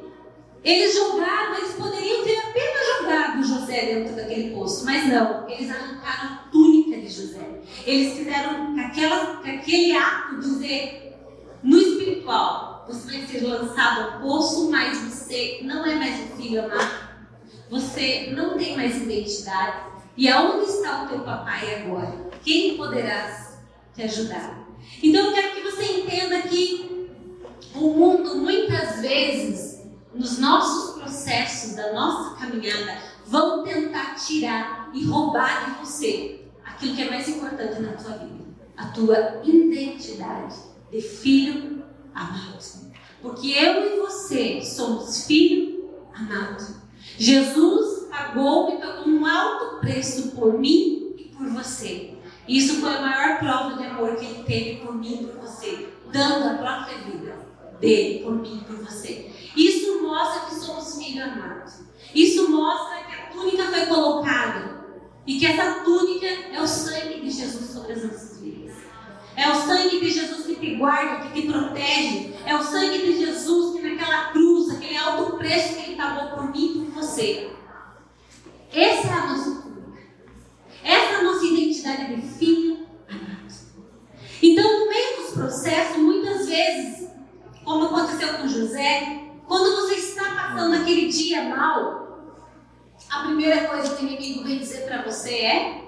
Eles 0.62 0.94
jogaram, 0.94 1.56
eles 1.56 1.72
poderiam 1.72 2.22
ter 2.22 2.36
apenas 2.36 2.98
jogado 2.98 3.42
José 3.44 3.86
dentro 3.86 4.14
daquele 4.14 4.50
poço, 4.54 4.84
mas 4.84 5.08
não, 5.08 5.48
eles 5.48 5.70
arrancaram 5.70 6.34
a 6.34 6.48
túnica 6.52 7.00
de 7.00 7.08
José. 7.08 7.62
Eles 7.86 8.18
fizeram 8.18 8.78
aquela, 8.78 9.40
aquele 9.40 9.96
ato 9.96 10.34
de 10.34 10.42
dizer 10.42 11.16
no 11.62 11.78
espiritual: 11.78 12.84
você 12.86 13.10
vai 13.10 13.26
ser 13.26 13.46
lançado 13.46 14.02
ao 14.02 14.20
poço, 14.20 14.70
mas 14.70 14.98
você 14.98 15.60
não 15.62 15.86
é 15.86 15.94
mais 15.94 16.20
o 16.20 16.36
filho 16.36 16.62
amado, 16.62 17.08
você 17.70 18.30
não 18.36 18.58
tem 18.58 18.76
mais 18.76 18.96
identidade. 18.96 19.88
E 20.14 20.28
aonde 20.28 20.68
está 20.68 21.04
o 21.04 21.08
teu 21.08 21.20
papai 21.20 21.82
agora? 21.82 22.30
Quem 22.90 23.02
poderá 23.02 23.58
te 23.94 24.02
ajudar? 24.02 24.68
Então 25.02 25.26
eu 25.26 25.32
quero 25.32 25.54
que 25.54 25.62
você 25.62 25.84
entenda 26.00 26.42
que 26.42 27.08
o 27.74 27.90
mundo 27.90 28.36
muitas 28.36 29.00
vezes 29.00 29.80
nos 30.14 30.38
nossos 30.38 30.98
processos 30.98 31.76
da 31.76 31.92
nossa 31.92 32.36
caminhada, 32.36 32.98
vão 33.26 33.62
tentar 33.62 34.16
tirar 34.16 34.90
e 34.92 35.04
roubar 35.04 35.66
de 35.66 35.86
você 35.86 36.40
aquilo 36.64 36.96
que 36.96 37.02
é 37.02 37.10
mais 37.10 37.28
importante 37.28 37.80
na 37.80 37.92
tua 37.92 38.18
vida, 38.18 38.44
a 38.76 38.86
tua 38.86 39.40
identidade 39.44 40.56
de 40.90 41.00
filho 41.00 41.84
amado. 42.12 42.58
Porque 43.22 43.50
eu 43.50 43.86
e 43.86 44.00
você 44.00 44.62
somos 44.62 45.26
filho 45.26 45.90
amado. 46.12 46.80
Jesus 47.16 48.08
pagou 48.10 48.74
e 48.74 48.80
pagou 48.80 49.06
um 49.06 49.24
alto 49.24 49.78
preço 49.78 50.32
por 50.32 50.58
mim 50.58 51.14
e 51.16 51.24
por 51.36 51.46
você. 51.50 52.19
Isso 52.48 52.80
foi 52.80 52.96
a 52.96 53.00
maior 53.00 53.38
prova 53.38 53.76
de 53.76 53.86
amor 53.86 54.16
que 54.16 54.24
ele 54.24 54.44
teve 54.44 54.76
por 54.84 54.94
mim 54.94 55.20
e 55.20 55.26
por 55.26 55.40
você, 55.40 55.88
dando 56.12 56.48
a 56.48 56.54
própria 56.54 56.98
vida 56.98 57.50
dele 57.80 58.24
por 58.24 58.34
mim 58.34 58.60
e 58.60 58.64
por 58.64 58.76
você. 58.84 59.30
Isso 59.56 60.02
mostra 60.02 60.46
que 60.46 60.54
somos 60.54 61.02
filhos 61.02 61.24
amados. 61.24 61.74
Isso 62.14 62.50
mostra 62.50 63.04
que 63.04 63.14
a 63.14 63.26
túnica 63.26 63.64
foi 63.64 63.86
colocada 63.86 64.80
e 65.26 65.38
que 65.38 65.46
essa 65.46 65.80
túnica 65.80 66.26
é 66.26 66.60
o 66.60 66.66
sangue 66.66 67.20
de 67.20 67.30
Jesus 67.30 67.70
sobre 67.70 67.92
as 67.92 68.02
nossas 68.02 68.40
vidas. 68.40 68.76
É 69.36 69.48
o 69.48 69.54
sangue 69.54 70.00
de 70.00 70.10
Jesus 70.10 70.44
que 70.44 70.56
te 70.56 70.74
guarda, 70.76 71.26
que 71.26 71.40
te 71.40 71.48
protege. 71.48 72.34
É 72.44 72.54
o 72.54 72.62
sangue 72.62 72.98
de 72.98 73.18
Jesus 73.18 73.76
que 73.76 73.88
naquela 73.88 74.30
cruz, 74.32 74.70
aquele 74.70 74.96
alto 74.96 75.36
preço 75.36 75.76
que 75.76 75.90
ele 75.90 75.96
pagou 75.96 76.36
por 76.36 76.50
mim 76.50 76.66
e 76.66 76.90
por 76.90 77.02
você. 77.02 77.50
Essa 78.72 79.08
é 79.08 79.26
nossa 79.28 79.44
túnica. 79.44 79.69
Essa 80.82 81.12
é 81.12 81.16
a 81.16 81.22
nossa 81.22 81.44
identidade 81.44 82.16
de 82.16 82.22
filho 82.22 82.86
amado. 83.08 83.30
Então, 84.42 84.80
no 84.80 84.88
meio 84.88 85.16
dos 85.16 85.30
processos, 85.32 85.96
muitas 85.98 86.46
vezes, 86.48 87.08
como 87.64 87.86
aconteceu 87.86 88.34
com 88.34 88.48
José, 88.48 89.20
quando 89.46 89.76
você 89.76 89.94
está 89.94 90.24
passando 90.34 90.74
aquele 90.74 91.08
dia 91.08 91.44
mal, 91.54 92.00
a 93.10 93.24
primeira 93.24 93.66
coisa 93.68 93.96
que 93.96 94.04
o 94.04 94.08
inimigo 94.08 94.44
vem 94.44 94.58
dizer 94.58 94.86
para 94.86 95.02
você 95.02 95.34
é: 95.34 95.84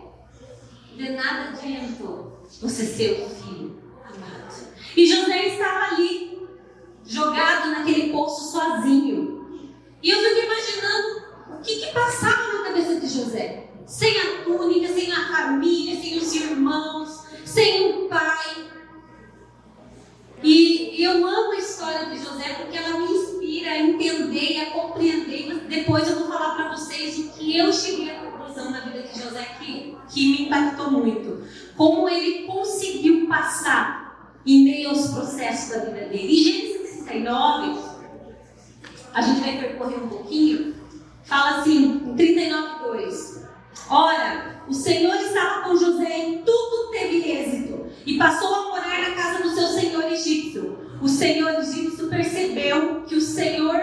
de 0.97 1.11
nada 1.11 1.51
adiantou 1.51 2.43
você 2.61 2.85
ser 2.85 3.23
o 3.23 3.31
filho 3.31 3.83
amado. 4.05 4.55
E 4.97 5.07
José 5.07 5.49
estava 5.49 5.95
ali, 5.95 6.49
jogado 7.07 7.71
naquele 7.71 8.13
poço 8.13 8.53
sozinho. 8.53 9.73
E 10.03 10.11
eu 10.11 10.19
fico 10.19 10.47
imaginando 10.47 11.59
o 11.59 11.63
que, 11.63 11.77
que 11.77 11.93
passava 11.93 12.59
na 12.59 12.65
cabeça 12.65 13.01
de 13.01 13.09
José. 13.09 13.69
Sem 13.93 14.19
a 14.19 14.43
túnica, 14.43 14.91
sem 14.91 15.13
a 15.13 15.29
família, 15.29 16.01
sem 16.01 16.17
os 16.17 16.35
irmãos, 16.35 17.27
sem 17.45 17.91
o 17.91 18.09
pai. 18.09 18.71
E 20.43 21.05
eu 21.05 21.27
amo 21.27 21.53
a 21.53 21.59
história 21.59 22.07
de 22.07 22.17
José 22.17 22.55
porque 22.55 22.79
ela 22.79 22.99
me 22.99 23.13
inspira 23.13 23.73
a 23.73 23.79
entender 23.81 24.53
e 24.53 24.61
a 24.63 24.71
compreender. 24.71 25.67
Depois 25.69 26.09
eu 26.09 26.21
vou 26.21 26.29
falar 26.29 26.55
para 26.57 26.71
vocês 26.75 27.19
o 27.19 27.33
que 27.35 27.59
eu 27.59 27.71
cheguei 27.71 28.11
à 28.17 28.21
conclusão 28.21 28.71
na 28.71 28.81
vida 28.81 29.03
de 29.03 29.23
José 29.23 29.47
que, 29.61 29.95
que 30.09 30.27
me 30.27 30.47
impactou 30.47 30.91
muito. 30.91 31.47
Como 31.77 32.09
ele 32.09 32.47
conseguiu 32.47 33.29
passar 33.29 34.41
em 34.47 34.65
meio 34.65 34.89
aos 34.89 35.09
processos 35.09 35.69
da 35.69 35.85
vida 35.85 36.07
dele. 36.07 36.33
Em 36.33 36.45
Gênesis 36.45 37.05
39, 37.05 37.79
a 39.13 39.21
gente 39.21 39.41
vai 39.43 39.59
percorrer 39.59 40.03
um 40.03 40.09
pouquinho, 40.09 40.77
fala 41.25 41.59
assim, 41.59 42.03
em 42.07 42.17
39, 42.17 42.85
2. 42.85 43.42
Ora, 43.89 44.63
o 44.69 44.75
Senhor 44.75 45.15
estava 45.17 45.63
com 45.63 45.77
José 45.77 46.19
em 46.19 46.43
tudo 46.43 46.91
teve 46.93 47.31
êxito 47.31 47.87
e 48.07 48.17
passou 48.17 48.55
a 48.55 48.69
morar 48.69 49.01
na 49.01 49.15
casa 49.15 49.43
do 49.43 49.55
seu 49.55 49.67
senhor 49.69 50.05
egípcio. 50.05 50.79
O 51.01 51.09
senhor 51.09 51.55
egípcio 51.55 52.09
percebeu 52.09 53.03
que 53.03 53.17
o 53.17 53.21
Senhor 53.21 53.75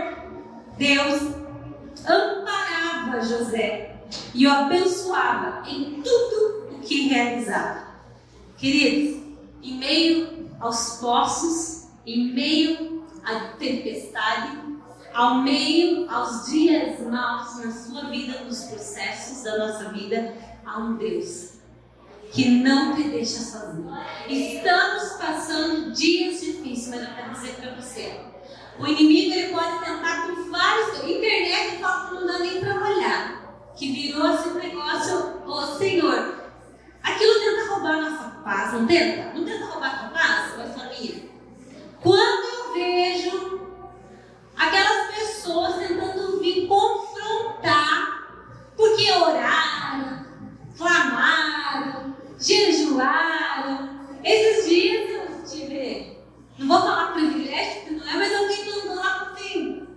Deus 0.78 1.22
amparava 2.08 3.22
José 3.22 3.98
e 4.34 4.48
o 4.48 4.52
abençoava 4.52 5.68
em 5.68 6.02
tudo 6.02 6.76
o 6.76 6.80
que 6.80 7.10
realizava. 7.10 7.90
Queridos, 8.58 9.22
em 9.62 9.78
meio 9.78 10.50
aos 10.60 10.98
poços, 11.02 11.88
em 12.06 12.34
meio 12.34 13.04
à 13.24 13.40
tempestade, 13.58 14.58
ao 15.14 15.42
meio 15.42 16.10
aos 16.10 16.46
dias 16.46 17.00
maus 17.02 17.64
na 17.64 17.72
sua 17.72 18.10
vida, 18.10 18.44
nos 18.44 18.64
processos 18.66 19.44
da 19.44 19.58
nossa 19.58 19.90
vida, 19.90 20.34
há 20.66 20.80
um 20.80 20.98
Deus 20.98 21.60
que 22.32 22.50
não 22.50 22.96
te 22.96 23.04
deixa 23.04 23.40
sozinho. 23.40 23.92
Estamos 24.28 25.14
passando 25.14 25.92
dias 25.92 26.42
difíceis, 26.42 26.88
mas 26.90 27.02
eu 27.02 27.16
quero 27.16 27.32
dizer 27.32 27.56
para 27.56 27.76
você: 27.76 28.20
o 28.80 28.86
inimigo 28.86 29.34
ele 29.34 29.54
pode 29.54 29.80
tentar 29.84 30.28
com 30.28 30.52
vários. 30.52 31.04
Internet 31.04 31.82
fala 31.82 32.08
que 32.08 32.16
não 32.16 32.28
dá 32.28 32.40
nem 32.40 32.60
para 32.60 32.76
olhar, 32.76 33.74
que 33.76 33.92
virou 33.92 34.34
esse 34.34 34.50
negócio, 34.50 35.42
ô 35.46 35.62
Senhor. 35.78 36.40
Aquilo 37.02 37.34
tenta 37.40 37.74
roubar 37.74 37.94
a 37.96 38.10
nossa 38.10 38.30
paz, 38.44 38.74
não 38.74 38.86
tenta? 38.86 39.34
Não 39.34 39.46
tenta 39.46 39.66
roubar 39.66 39.96
a 39.96 39.98
tua 40.00 40.10
paz 40.10 40.60
a 40.60 40.66
família? 40.68 41.30
Quando 42.02 42.44
eu 42.46 42.74
vejo 42.74 43.49
aquelas 44.60 45.16
pessoas 45.16 45.78
tentando 45.78 46.40
vir 46.42 46.68
confrontar, 46.68 48.28
porque 48.76 49.10
oraram, 49.10 50.26
clamaram, 50.78 52.16
jejuaram. 52.38 53.90
Esses 54.22 54.70
dias 54.70 55.10
eu 55.10 55.44
tive, 55.46 56.18
não 56.58 56.68
vou 56.68 56.80
falar 56.82 57.14
privilégio, 57.14 57.82
porque 57.82 57.96
não 57.96 58.08
é, 58.08 58.18
mas 58.18 58.36
alguém 58.36 58.66
mandou 58.70 58.96
lá 58.96 59.32
assim. 59.32 59.88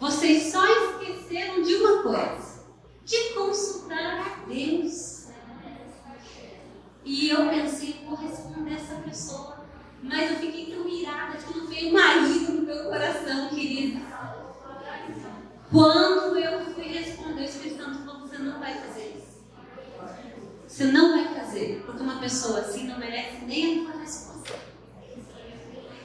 Vocês 0.00 0.50
só 0.50 0.66
esqueceram 0.66 1.62
de 1.62 1.74
uma 1.76 2.02
coisa: 2.02 2.64
de 3.04 3.34
consultar 3.34 4.18
a 4.18 4.46
Deus. 4.48 5.12
E 7.04 7.30
eu 7.30 7.48
pensei, 7.48 8.04
vou 8.04 8.16
responder 8.16 8.74
essa 8.74 8.94
pessoa. 8.96 9.61
Mas 10.02 10.30
eu 10.30 10.36
fiquei 10.38 10.74
tão 10.74 10.88
irada 10.88 11.38
que 11.38 11.58
não 11.58 11.66
veio 11.66 11.92
marido 11.92 12.52
no 12.52 12.62
meu 12.62 12.84
coração, 12.84 13.48
querido. 13.48 14.00
Quando 15.70 16.36
eu 16.36 16.60
fui 16.74 16.84
responder, 16.84 17.42
o 17.42 17.44
Espírito 17.44 17.82
Santo 17.82 18.04
falou: 18.04 18.20
você 18.20 18.38
não 18.38 18.58
vai 18.58 18.74
fazer 18.74 19.16
isso. 19.16 19.42
Você 20.66 20.84
não 20.86 21.12
vai 21.12 21.34
fazer, 21.34 21.82
porque 21.86 22.02
uma 22.02 22.18
pessoa 22.18 22.60
assim 22.60 22.86
não 22.86 22.98
merece 22.98 23.44
nem 23.46 23.80
a 23.80 23.84
tua 23.84 24.00
resposta. 24.00 24.58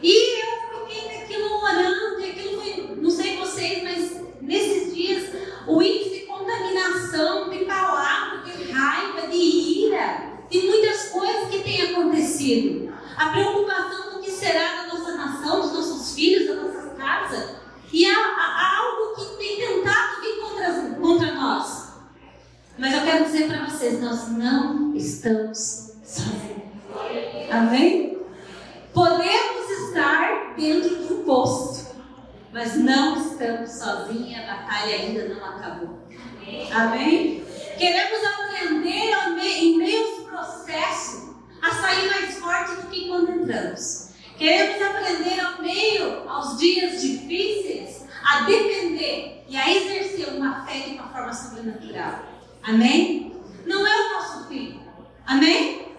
E 0.01 0.42
eu 0.42 0.86
fiquei 0.86 1.20
naquilo 1.20 1.56
orando, 1.62 2.20
e 2.20 2.32
aquilo 2.32 2.62
foi, 2.62 2.96
não 2.98 3.10
sei 3.10 3.38
vocês, 3.38 3.84
mas 3.84 4.42
nesses 4.42 4.94
dias, 4.94 5.30
o 5.66 5.82
índice 5.82 6.20
de 6.20 6.25
contaminação, 6.27 7.50
de 7.50 7.66
palavra, 7.66 8.44
de 8.44 8.72
raiva, 8.72 9.27
de 9.27 9.38
ira, 9.38 10.37
de 10.50 10.62
muitas 10.62 11.10
coisas 11.10 11.50
que 11.50 11.60
têm 11.60 11.82
acontecido. 11.92 12.94
A 13.18 13.30
preocupação 13.30 14.13
do 14.13 14.20
que 14.20 14.32
será 14.32 14.84
da 14.84 14.88
nossa 14.88 15.16
nação, 15.16 15.62
dos 15.62 15.74
nossos 15.74 16.13
filhos, 16.16 16.48
da 16.48 16.56
nossa 16.62 16.89
casa. 16.96 17.56
E 17.92 18.06
há, 18.06 18.16
há 18.16 18.77
algo 18.77 19.16
que 19.16 19.38
tem 19.38 19.58
tentado 19.58 20.22
vir 20.22 20.39
contra, 20.39 20.96
contra 21.00 21.32
nós. 21.34 21.88
Mas 22.77 22.94
eu 22.94 23.01
quero 23.01 23.25
dizer 23.25 23.48
para 23.48 23.66
vocês, 23.66 24.00
nós 24.01 24.30
não 24.30 24.96
estamos 24.96 25.94
sozinhos. 26.04 26.58
Amém? 27.50 28.18
Podemos 28.94 29.70
estar 29.88 30.54
dentro 30.56 30.89
de 30.89 31.13
um 31.13 31.24
posto, 31.24 31.88
mas 32.54 32.75
não 32.75 33.18
estamos 33.18 33.72
sozinhos, 33.72 34.39
a 34.39 34.54
batalha 34.54 34.96
ainda 34.96 35.34
não 35.34 35.46
acabou. 35.46 36.00
Amém? 36.72 37.44
Queremos 37.77 38.20
aprender 38.25 39.13
em 39.60 39.77
meio 39.77 40.17
processo 40.77 41.36
a 41.62 41.72
sair 41.72 42.07
mais 42.07 42.38
forte 42.38 42.81
do 42.81 42.88
que 42.88 43.07
quando 43.07 43.31
entramos. 43.31 44.10
Queremos 44.38 44.81
aprender 44.81 45.39
ao 45.39 45.62
meio, 45.62 46.29
aos 46.29 46.57
dias 46.57 47.01
difíceis, 47.01 48.05
a 48.24 48.41
depender 48.41 49.43
e 49.48 49.57
a 49.57 49.72
exercer 49.72 50.36
uma 50.36 50.65
fé 50.65 50.79
de 50.81 50.91
uma 50.91 51.07
forma 51.10 51.34
sobrenatural. 51.34 52.24
Amém? 52.62 53.36
Não 53.65 53.88
é 53.88 54.01
o 54.01 54.13
nosso 54.13 54.48
fim. 54.48 54.79
Amém? 55.25 55.96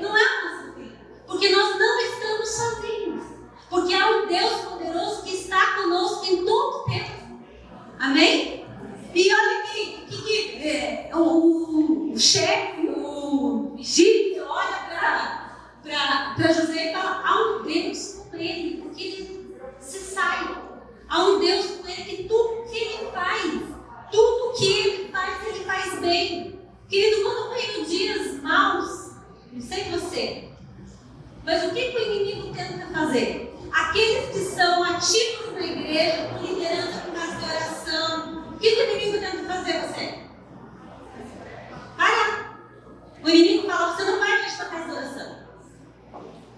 Não 0.00 0.16
é 0.16 0.22
o 0.22 0.44
nosso 0.44 0.74
fim. 0.74 0.92
Porque 1.26 1.48
nós 1.48 1.78
não 1.78 2.00
estamos 2.00 2.48
sozinhos. 2.50 3.22
Porque 3.70 3.94
há 3.94 4.10
um 4.10 4.26
Deus 4.26 4.52
poderoso 4.62 5.22
que 5.22 5.34
está 5.34 5.76
conosco 5.76 6.26
em 6.26 6.44
todo 6.44 6.76
o 6.76 6.84
tempo. 6.84 7.40
Amém? 7.98 8.66
E 9.14 9.34
olha 9.34 9.62
que, 9.62 9.86
que, 10.06 10.22
que 10.22 10.68
é, 10.68 11.10
o, 11.14 12.12
o 12.12 12.18
chefe, 12.18 12.88
o 12.88 13.71
Egito, 13.82 14.44
olha 14.46 15.50
para 15.82 16.52
José 16.52 16.90
e 16.90 16.92
fala: 16.92 17.20
há 17.24 17.42
um 17.42 17.62
Deus 17.64 18.22
com 18.30 18.36
ele, 18.36 18.80
porque 18.80 19.02
ele 19.02 19.56
se 19.80 19.98
sai. 19.98 20.56
Há 21.08 21.24
um 21.24 21.40
Deus 21.40 21.66
com 21.66 21.88
ele 21.88 22.04
que 22.04 22.24
tudo 22.28 22.70
que 22.70 22.78
ele 22.78 23.10
faz, 23.10 23.52
tudo 24.12 24.56
que 24.56 24.72
ele 24.72 25.08
faz, 25.08 25.46
ele 25.48 25.64
faz 25.64 25.98
bem. 25.98 26.60
Querido, 26.88 27.22
quando 27.22 27.54
vem 27.54 27.84
dias 27.84 28.40
maus, 28.40 29.16
não 29.52 29.60
sei 29.60 29.84
você, 29.90 30.48
mas 31.44 31.64
o 31.64 31.74
que, 31.74 31.90
que 31.90 31.96
o 31.96 32.12
inimigo 32.12 32.54
tenta 32.54 32.86
fazer? 32.86 33.52
aqueles 33.72 34.28
que 34.28 34.38
são 34.54 34.84
ativos 34.84 35.54
na 35.54 35.66
igreja, 35.66 36.28
com 36.28 36.44
liderança, 36.44 37.00
com 37.00 37.12
casa 37.12 37.36
de 37.36 37.44
oração. 37.44 38.44
O 38.52 38.58
que 38.58 38.68
o 38.68 38.90
inimigo 38.90 39.18
tenta 39.18 39.44
fazer 39.44 39.80
você? 39.80 40.31
O 43.22 43.28
inimigo 43.28 43.68
fala, 43.68 43.94
você 43.94 44.04
não 44.04 44.18
vai 44.18 44.32
casa 44.72 44.84
de 44.84 44.90
oração. 44.90 45.36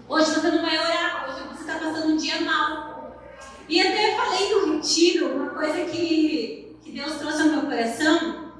Hoje 0.07 0.31
você 0.31 0.51
não 0.51 0.61
vai 0.61 0.77
orar, 0.77 1.29
hoje 1.29 1.47
você 1.47 1.61
está 1.61 1.79
passando 1.79 2.13
um 2.13 2.17
dia 2.17 2.41
mal. 2.41 3.19
E 3.67 3.81
até 3.81 4.15
falei 4.15 4.49
no 4.49 4.75
retiro 4.75 5.35
uma 5.35 5.49
coisa 5.49 5.85
que, 5.85 6.77
que 6.83 6.91
Deus 6.91 7.15
trouxe 7.15 7.41
ao 7.41 7.47
meu 7.49 7.61
coração. 7.63 8.53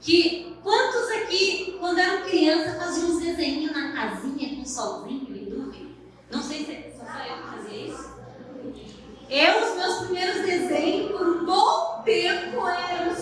Que 0.00 0.56
quantos 0.62 1.10
aqui, 1.10 1.76
quando 1.80 1.98
eram 1.98 2.28
criança, 2.28 2.78
faziam 2.78 3.10
uns 3.10 3.22
desenhos 3.22 3.72
na 3.72 3.92
casinha 3.92 4.56
com 4.56 4.64
solzinho 4.64 5.34
e 5.34 5.50
nuvem? 5.50 5.96
Não 6.30 6.42
sei 6.42 6.64
se 6.64 6.98
só 6.98 7.04
eu 7.24 7.42
que 7.42 7.56
fazia 7.56 7.86
isso. 7.86 8.14
Eu, 9.30 9.70
os 9.70 9.76
meus 9.76 9.98
primeiros 10.00 10.42
desenhos, 10.42 11.12
por 11.12 11.26
um 11.26 11.46
bom 11.46 12.02
tempo, 12.04 12.68
era 12.68 13.13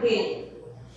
dele. 0.00 0.52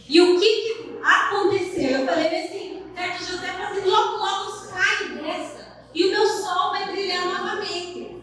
E 0.07 0.21
o 0.21 0.39
que, 0.39 0.45
que 0.45 0.99
aconteceu? 1.03 1.99
Eu 1.99 2.05
falei 2.05 2.43
assim, 2.43 2.83
certo, 2.95 3.23
José 3.23 3.49
assim, 3.49 3.89
logo, 3.89 4.17
logo 4.17 4.51
sai 4.51 5.09
dessa. 5.09 5.67
E 5.93 6.05
o 6.05 6.11
meu 6.11 6.27
sol 6.27 6.71
vai 6.71 6.85
brilhar 6.91 7.25
novamente. 7.25 8.17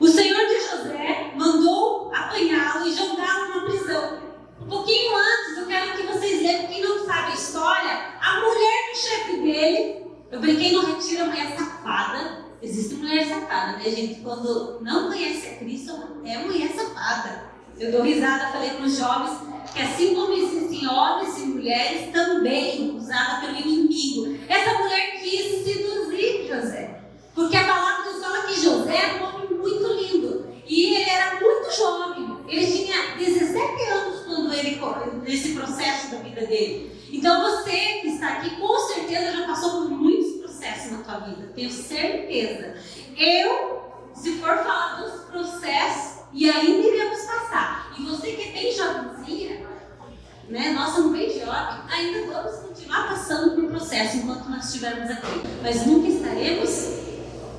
O 0.00 0.08
Senhor 0.08 0.46
de 0.46 0.60
José 0.60 1.32
mandou 1.36 2.10
apanhá-lo 2.14 2.86
e 2.86 2.94
jogá-lo 2.94 3.48
na 3.48 3.60
prisão. 3.64 4.18
Um 4.60 4.66
pouquinho 4.66 5.14
antes, 5.14 5.58
eu 5.58 5.66
quero 5.66 5.96
que 5.96 6.06
vocês 6.06 6.42
leiam, 6.42 6.66
quem 6.66 6.82
não 6.82 7.04
sabe 7.04 7.32
a 7.32 7.34
história, 7.34 8.14
a 8.20 8.40
mulher 8.40 8.90
do 8.90 8.98
chefe 8.98 9.36
dele, 9.36 10.06
eu 10.30 10.40
brinquei 10.40 10.72
no 10.72 10.86
retiro, 10.86 11.24
a 11.24 11.26
mulher 11.26 11.56
safada. 11.56 12.44
Existe 12.62 12.94
mulher 12.94 13.26
safada, 13.28 13.76
né, 13.76 13.84
gente? 13.84 14.20
Quando 14.20 14.80
não 14.80 15.08
conhece 15.08 15.48
a 15.48 15.56
Cristo, 15.56 15.92
é 16.24 16.38
mulher 16.38 16.70
safada. 16.70 17.44
Eu 17.78 17.92
dou 17.92 18.02
risada, 18.02 18.52
falei 18.52 18.70
para 18.70 18.84
os 18.84 18.96
jovens 18.96 19.53
que 19.74 19.82
assim 19.82 20.14
como 20.14 20.32
existem 20.32 20.86
homens 20.86 21.36
e 21.38 21.46
mulheres 21.46 22.12
também 22.12 22.96
usadas 22.96 23.40
pelo 23.40 23.58
inimigo, 23.58 24.38
essa 24.48 24.78
mulher 24.78 25.20
quis 25.20 25.64
seduzir 25.64 26.46
José. 26.48 27.00
Porque 27.34 27.56
a 27.56 27.66
palavra 27.66 28.12
nos 28.12 28.24
fala 28.24 28.46
que 28.46 28.60
José 28.60 28.96
era 28.96 29.22
um 29.22 29.26
homem 29.26 29.48
muito 29.58 29.86
lindo. 29.94 30.46
E 30.66 30.94
ele 30.94 31.10
era 31.10 31.40
muito 31.40 31.76
jovem. 31.76 32.38
Ele 32.48 32.66
tinha 32.66 33.16
17 33.16 33.82
anos 33.90 34.20
quando 34.26 34.54
ele 34.54 34.80
nesse 35.24 35.54
processo 35.54 36.10
da 36.10 36.18
vida 36.18 36.46
dele. 36.46 36.92
Então 37.10 37.40
você 37.42 38.00
que 38.00 38.08
está 38.08 38.34
aqui 38.34 38.56
com 38.56 38.78
certeza 38.78 39.32
já 39.32 39.46
passou 39.46 39.82
por 39.82 39.90
muitos 39.90 40.40
processos 40.40 40.92
na 40.92 40.98
tua 40.98 41.18
vida. 41.20 41.50
Tenho 41.54 41.70
certeza. 41.70 42.76
Eu, 43.16 43.82
se 44.14 44.32
for 44.38 44.56
falar 44.58 45.02
dos 45.02 45.24
processos, 45.24 46.23
e 46.34 46.50
ainda 46.50 46.86
iremos 46.86 47.20
passar. 47.20 47.94
E 47.96 48.02
você 48.02 48.32
que 48.32 48.48
é 48.48 48.52
bem 48.52 48.72
jovenzinha, 48.74 49.66
né? 50.48 50.72
Nós 50.72 50.92
somos 50.94 51.12
bem 51.12 51.30
jovens, 51.30 51.80
ainda 51.88 52.26
vamos 52.26 52.56
continuar 52.56 53.08
passando 53.08 53.54
por 53.54 53.70
processo 53.70 54.16
enquanto 54.16 54.50
nós 54.50 54.66
estivermos 54.66 55.10
aqui. 55.10 55.42
Mas 55.62 55.86
nunca 55.86 56.08
estaremos 56.08 56.70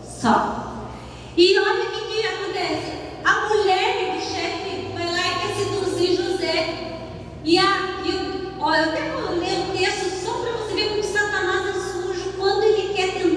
só. 0.03 0.89
E 1.37 1.57
olha 1.57 1.83
o 1.83 1.91
que, 1.91 2.01
que 2.01 2.27
acontece. 2.27 2.91
A 3.23 3.47
mulher 3.47 4.13
do 4.13 4.21
chefe 4.21 4.93
vai 4.93 5.05
lá 5.05 5.19
e 5.19 5.39
quer 5.39 5.55
seduzir 5.55 6.15
José. 6.17 6.99
E, 7.45 7.57
a, 7.57 7.63
e 8.05 8.57
olha, 8.59 8.77
eu 8.77 8.89
até 8.89 9.09
vou 9.11 9.39
ler 9.39 9.69
o 9.69 9.77
texto 9.77 10.25
só 10.25 10.33
para 10.33 10.51
você 10.51 10.73
ver 10.75 10.89
como 10.89 11.03
Satanás 11.03 11.67
é 11.67 11.79
sujo 11.79 12.33
quando 12.37 12.63
ele 12.63 12.93
quer 12.93 13.13
tentar 13.13 13.34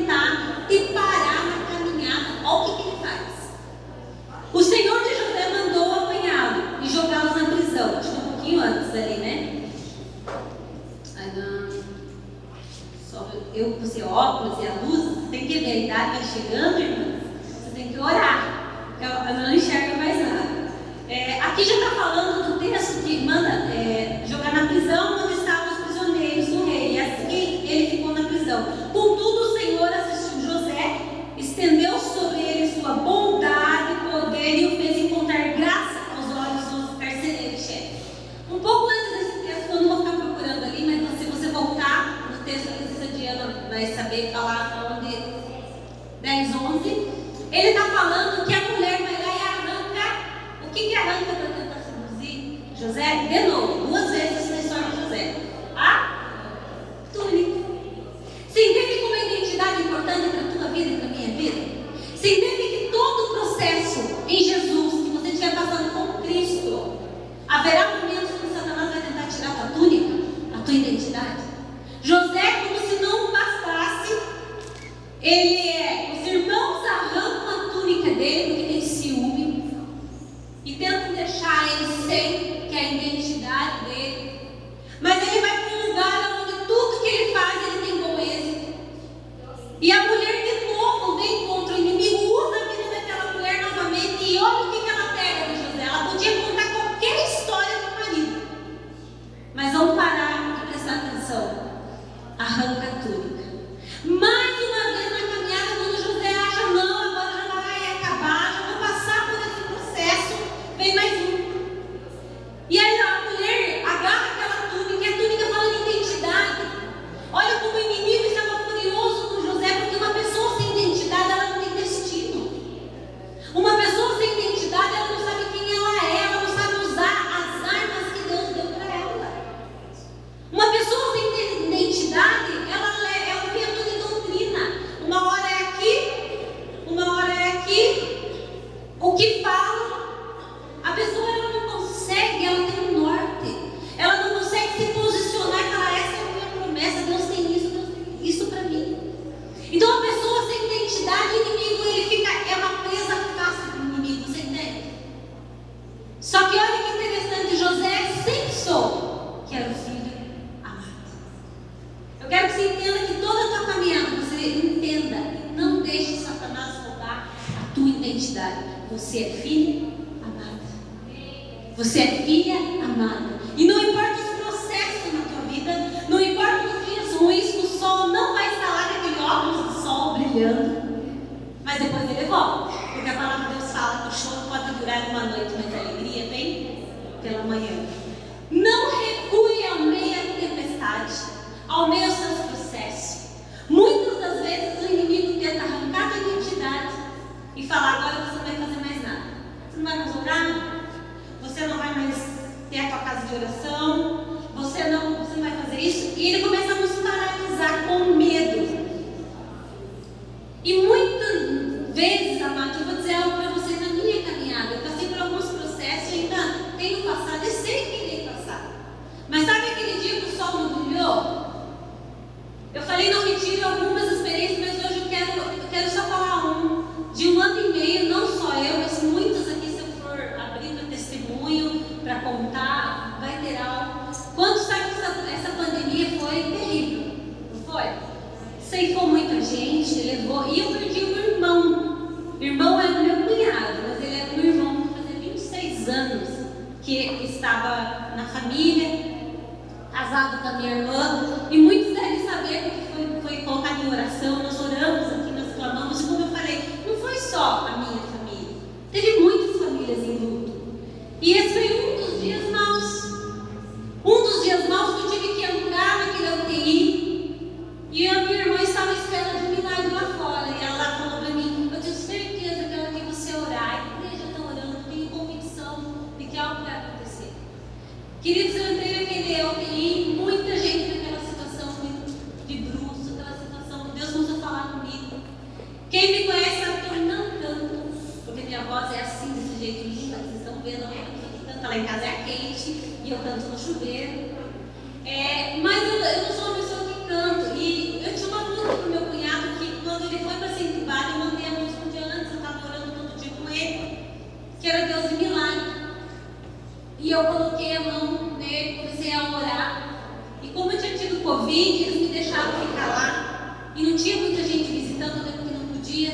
tinha 311.49 311.65
tido 311.65 311.79
Covid, 311.79 311.83
eles 311.85 312.01
me 312.03 312.09
deixaram 312.09 312.53
ficar 312.53 312.87
lá. 312.89 313.73
E 313.75 313.83
não 313.83 313.97
tinha 313.97 314.17
muita 314.17 314.43
gente 314.43 314.71
visitando, 314.71 315.21
até 315.23 315.33
porque 315.33 315.55
não 315.55 315.67
podia. 315.69 316.11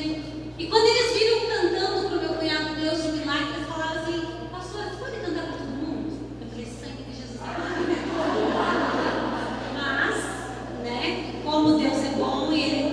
E 0.57 0.67
quando 0.67 0.85
eles 0.85 1.13
viram 1.17 1.39
cantando 1.47 2.09
pro 2.09 2.19
meu 2.19 2.33
cunhado 2.35 2.75
Deus 2.75 3.03
de 3.03 3.09
milagre, 3.19 3.49
eles 3.55 3.67
falaram 3.67 4.01
assim, 4.01 4.21
pastor, 4.51 4.83
você 4.83 4.95
pode 4.97 5.17
cantar 5.17 5.43
para 5.47 5.57
todo 5.57 5.67
mundo? 5.67 6.17
Eu 6.41 6.47
falei, 6.47 6.65
sangue 6.65 7.03
de 7.09 7.17
Jesus. 7.17 7.41
Mas, 9.73 10.15
né, 10.83 11.33
como 11.43 11.77
Deus 11.79 11.97
é 12.03 12.09
bom 12.17 12.51
e 12.51 12.61
Ele 12.61 12.83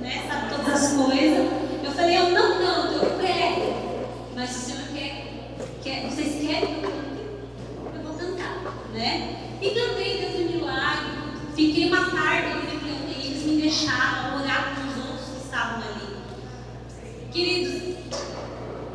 né, 0.00 0.24
sabe 0.28 0.54
todas 0.54 0.68
as 0.82 0.92
coisas, 0.92 1.46
eu 1.84 1.90
falei, 1.92 2.16
eu 2.18 2.30
não 2.30 2.58
canto, 2.58 3.04
eu 3.04 3.10
prego. 3.18 3.74
Mas 4.36 4.50
se 4.50 4.58
o 4.58 4.74
Senhor 4.74 4.88
quer, 4.94 5.56
quer 5.82 6.08
vocês 6.08 6.40
querem 6.46 6.74
que 6.74 6.84
eu 6.84 6.90
cante? 6.90 7.96
Eu 7.96 8.02
vou 8.02 8.14
cantar, 8.14 8.62
né? 8.92 9.36
E 9.60 9.70
cantei 9.70 10.18
Deus 10.20 10.36
de 10.36 10.56
milagre. 10.56 11.18
Fiquei 11.56 11.88
uma 11.88 12.08
tarde 12.10 12.52
ali 12.52 12.66
naquele 12.72 12.92
UTI, 12.92 13.26
eles 13.26 13.42
me 13.44 13.60
deixaram 13.62 14.40
orar 14.40 14.76
com 14.76 14.88
os 14.88 15.06
outros 15.10 15.28
que 15.30 15.44
estavam 15.44 15.82
ali. 15.82 16.16
Queridos, 17.32 17.96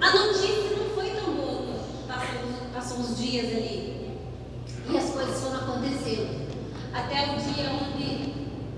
a 0.01 0.11
notícia 0.11 0.77
não 0.77 0.89
foi 0.95 1.09
tão 1.09 1.33
boa 1.33 1.57
quando 1.57 2.07
passou, 2.07 2.69
passou 2.73 2.97
uns 2.99 3.17
dias 3.17 3.45
ali. 3.47 4.11
E 4.89 4.97
as 4.97 5.09
coisas 5.09 5.41
foram 5.41 5.57
acontecendo. 5.57 6.47
Até 6.93 7.33
o 7.33 7.53
dia 7.53 7.69
onde, 7.71 8.31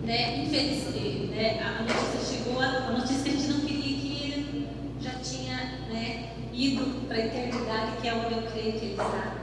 né, 0.03 0.43
infelizmente, 0.43 1.27
né, 1.27 1.61
a 1.63 1.83
notícia 1.83 2.37
chegou, 2.37 2.59
a 2.59 2.91
notícia 2.91 3.23
que 3.23 3.29
a 3.29 3.33
gente 3.33 3.47
não 3.49 3.59
queria 3.61 3.97
que 3.99 4.23
ele 4.23 4.67
já 4.99 5.11
tinha 5.19 5.55
né, 5.91 6.29
ido 6.51 7.05
para 7.07 7.17
a 7.17 7.19
eternidade, 7.19 7.97
que 8.01 8.07
é 8.07 8.13
onde 8.15 8.33
eu 8.33 8.41
creio 8.51 8.71
que 8.73 8.85
ele 8.85 8.91
está. 8.93 9.35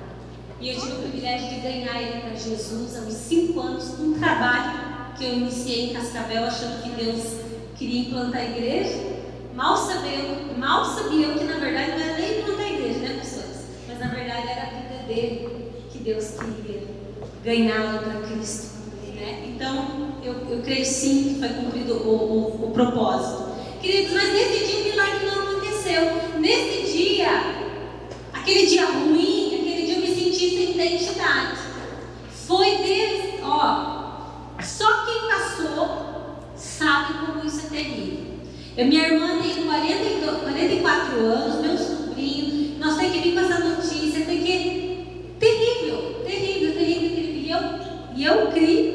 E 0.60 0.68
eu 0.68 0.80
tive 0.80 0.92
o 0.92 0.98
privilégio 1.00 1.48
de 1.48 1.56
ganhar 1.56 2.00
ele 2.00 2.20
para 2.20 2.36
Jesus 2.36 2.96
há 2.96 3.00
uns 3.00 3.14
cinco 3.14 3.58
anos, 3.58 3.98
um 3.98 4.14
trabalho 4.16 5.12
que 5.18 5.24
eu 5.24 5.32
iniciei 5.34 5.90
em 5.90 5.92
Cascavel, 5.92 6.44
achando 6.44 6.82
que 6.84 6.90
Deus 6.90 7.20
queria 7.76 8.02
implantar 8.02 8.42
a 8.42 8.44
igreja. 8.44 8.96
Mal 9.56 9.76
sabia, 9.76 10.18
eu- 10.20 10.56
mal 10.56 10.84
sabia 10.84 11.26
eu 11.26 11.34
que 11.36 11.44
na 11.44 11.58
verdade 11.58 11.90
não 11.90 11.98
era 12.00 12.16
nem 12.16 12.38
implantar 12.38 12.64
a 12.66 12.70
igreja, 12.70 12.98
né, 13.00 13.18
pessoas? 13.20 13.56
Mas 13.88 13.98
na 13.98 14.06
verdade 14.06 14.48
era 14.48 14.62
a 14.62 14.66
vida 14.66 15.02
dele 15.08 15.72
que 15.90 15.98
Deus 15.98 16.30
queria 16.30 16.82
ganhá-lo 17.44 17.98
para 17.98 18.20
Cristo. 18.28 18.76
Né? 19.16 19.44
Então, 19.48 20.14
eu, 20.22 20.32
eu 20.48 20.62
creio 20.62 20.84
sim 20.86 21.34
que 21.34 21.40
foi 21.40 21.48
cumprido 21.48 21.94
o, 21.94 22.08
o, 22.08 22.68
o 22.68 22.70
propósito. 22.70 23.52
Queridos, 23.80 24.12
mas 24.12 24.32
nesse 24.32 24.64
dia 24.64 24.80
o 24.80 24.84
milagre 24.84 25.26
não 25.26 25.42
aconteceu. 25.42 26.38
Nesse 26.38 26.92
dia, 26.92 27.28
aquele 28.32 28.66
dia 28.66 28.86
ruim, 28.86 29.56
aquele 29.60 29.86
dia 29.86 29.94
eu 29.96 30.00
me 30.00 30.06
senti 30.08 30.50
sem 30.50 30.70
identidade. 30.72 31.58
Foi 32.46 32.76
Deus, 32.78 33.40
ó, 33.44 34.56
só 34.62 35.04
quem 35.04 35.28
passou 35.28 36.42
sabe 36.56 37.14
como 37.26 37.46
isso 37.46 37.66
é 37.66 37.70
terrível. 37.70 38.22
Eu, 38.76 38.86
minha 38.86 39.06
irmã 39.06 39.40
tem 39.40 39.64
42, 39.64 40.40
44 40.42 41.18
anos, 41.20 41.60
meu 41.60 41.78
sobrinho, 41.78 42.78
nós 42.78 42.96
temos 42.96 43.12
que 43.12 43.20
vir 43.20 43.34
com 43.34 43.40
essa 43.40 43.58
notícia, 43.60 44.24
tem 44.24 44.42
que. 44.42 44.92
Terrível, 45.38 46.22
terrível, 46.24 46.72
terrível, 46.74 47.10
terrível. 47.10 47.42
E 47.44 47.50
eu, 47.50 47.60
e 48.22 48.24
eu 48.24 48.46
criei 48.50 48.91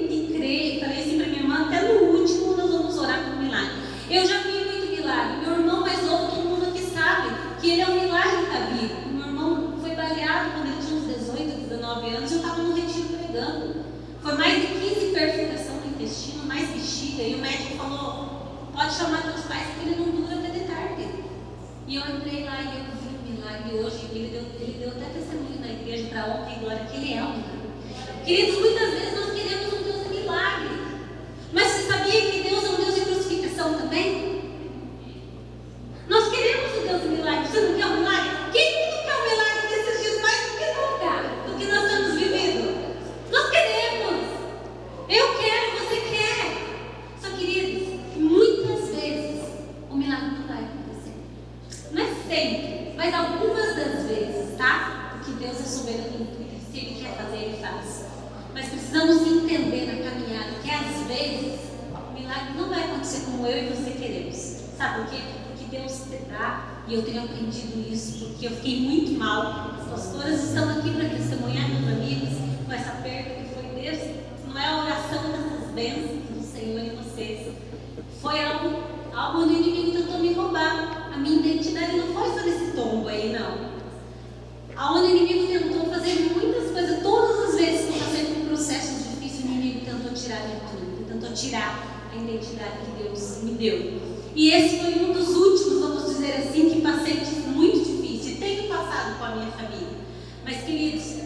Mas, 100.47 100.63
queridos, 100.63 101.23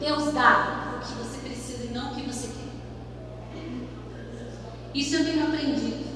Deus 0.00 0.32
dá 0.32 0.94
o 0.96 1.06
que 1.06 1.12
você 1.18 1.36
precisa 1.46 1.84
e 1.84 1.88
não 1.88 2.12
o 2.12 2.14
que 2.14 2.22
você 2.22 2.46
quer. 2.46 3.60
Isso 4.94 5.16
eu 5.16 5.24
tenho 5.26 5.46
aprendido. 5.46 6.08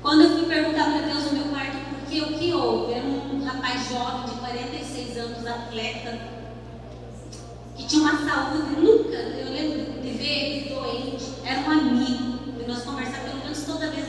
Quando 0.00 0.22
eu 0.22 0.36
fui 0.36 0.46
perguntar 0.46 0.84
para 0.84 1.08
Deus 1.08 1.24
no 1.24 1.32
meu 1.32 1.44
quarto 1.46 1.76
por 1.90 2.08
que, 2.08 2.20
o 2.20 2.38
que 2.38 2.52
houve, 2.52 2.92
era 2.92 3.04
um 3.04 3.44
rapaz 3.44 3.88
jovem 3.88 4.24
de 4.24 4.38
46 4.38 5.18
anos, 5.18 5.44
atleta, 5.44 6.16
que 7.74 7.86
tinha 7.88 8.02
uma 8.02 8.24
saúde, 8.24 8.80
nunca, 8.80 9.16
eu 9.16 9.52
lembro 9.52 10.00
de 10.00 10.10
ver 10.10 10.24
ele 10.24 10.74
doente, 10.76 11.24
era 11.44 11.60
um 11.62 11.70
amigo, 11.72 12.38
e 12.62 12.68
nós 12.68 12.84
conversávamos 12.84 13.32
pelo 13.32 13.42
menos 13.42 13.64
toda 13.64 13.90
vez, 13.90 14.06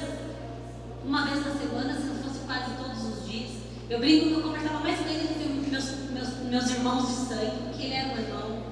uma 1.03 1.25
vez 1.25 1.43
na 1.43 1.51
semana, 1.53 1.95
se 1.95 2.05
não 2.05 2.15
fosse 2.17 2.45
quase 2.45 2.75
todos 2.75 3.03
os 3.05 3.27
dias. 3.27 3.64
Eu 3.87 3.99
brinco 3.99 4.27
que 4.27 4.33
eu 4.33 4.41
conversava 4.41 4.79
mais 4.79 4.97
com 4.99 5.07
ele 5.07 5.27
do 5.27 5.33
que 5.35 5.47
com 5.47 5.69
meus, 5.69 5.85
meus, 6.11 6.29
meus 6.49 6.71
irmãos 6.71 7.07
de 7.07 7.13
sangue, 7.27 7.51
porque 7.65 7.83
ele 7.83 7.93
era 7.93 8.07
um 8.07 8.17
irmão. 8.17 8.63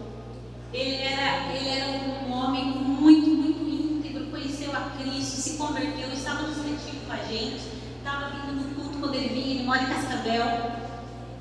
Ele 0.74 0.96
era, 0.96 1.54
ele 1.54 1.70
era 1.70 1.86
um 2.28 2.32
homem 2.34 2.66
muito, 2.66 3.30
muito 3.30 3.64
íntegro, 3.64 4.26
conheceu 4.32 4.72
a 4.76 4.90
Cristo, 4.98 5.40
se 5.40 5.58
converteu, 5.58 6.12
estava 6.12 6.48
nos 6.48 6.58
retiro 6.58 7.06
com 7.06 7.14
a 7.14 7.18
gente, 7.18 7.62
estava 8.00 8.32
vindo 8.32 8.56
no 8.56 8.74
culto 8.74 8.98
quando 8.98 9.14
ele 9.14 9.30
vinha, 9.30 9.56
ele 9.56 9.64
mora 9.66 9.84
em 9.84 9.86
Cascabel. 9.86 10.72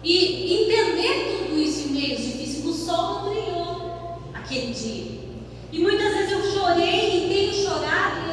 E 0.04 0.64
entender 0.64 1.38
tudo 1.38 1.58
isso 1.58 1.88
em 1.88 1.92
meio 1.92 2.16
difícil, 2.16 2.68
o 2.68 2.74
sol 2.74 3.22
não 3.22 3.30
brilhou 3.30 4.22
aquele 4.34 4.74
dia. 4.74 5.22
E 5.72 5.78
muitas 5.78 6.12
vezes 6.12 6.32
eu 6.32 6.52
chorei 6.52 7.24
e 7.24 7.28
tenho 7.28 7.54
chorado, 7.54 8.31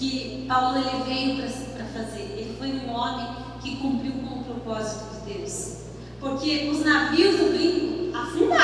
que 0.00 0.46
Paulo 0.48 0.78
ele 0.78 1.04
veio 1.04 1.36
para 1.36 1.84
fazer. 1.84 2.22
Ele 2.36 2.56
foi 2.58 2.68
um 2.68 2.90
homem 2.90 3.26
que 3.62 3.76
cumpriu 3.76 4.12
com 4.12 4.40
o 4.40 4.44
propósito 4.44 5.26
de 5.26 5.34
Deus. 5.34 5.76
Porque 6.18 6.70
os 6.72 6.82
navios 6.82 7.38
do 7.38 7.52
gringo 7.52 8.16
afundaram. 8.16 8.59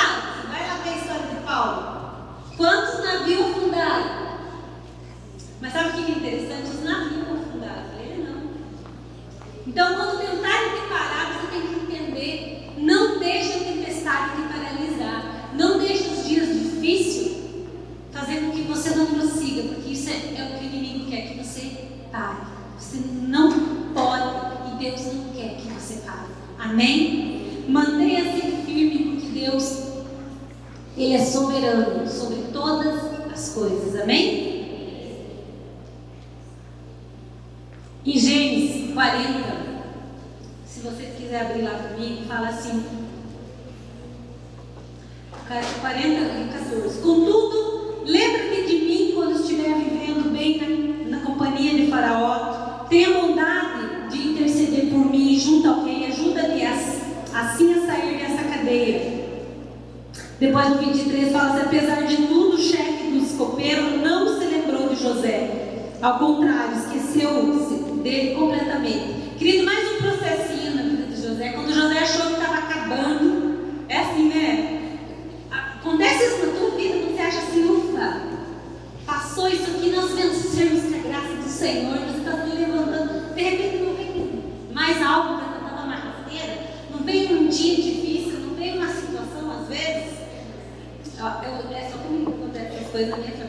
对。 92.96 93.45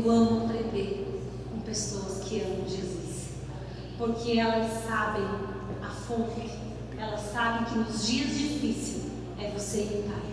eu 0.00 0.10
amo 0.10 0.44
aprender 0.44 1.20
com 1.50 1.60
pessoas 1.60 2.24
que 2.24 2.40
amam 2.40 2.66
Jesus, 2.66 3.30
porque 3.98 4.38
elas 4.38 4.84
sabem 4.84 5.24
a 5.82 5.88
fonte, 5.88 6.50
elas 6.98 7.20
sabem 7.32 7.64
que 7.66 7.78
nos 7.78 8.06
dias 8.06 8.28
difíceis 8.28 9.04
é 9.38 9.50
você 9.50 9.82
e 9.82 9.98
o 10.00 10.10
Pai. 10.10 10.30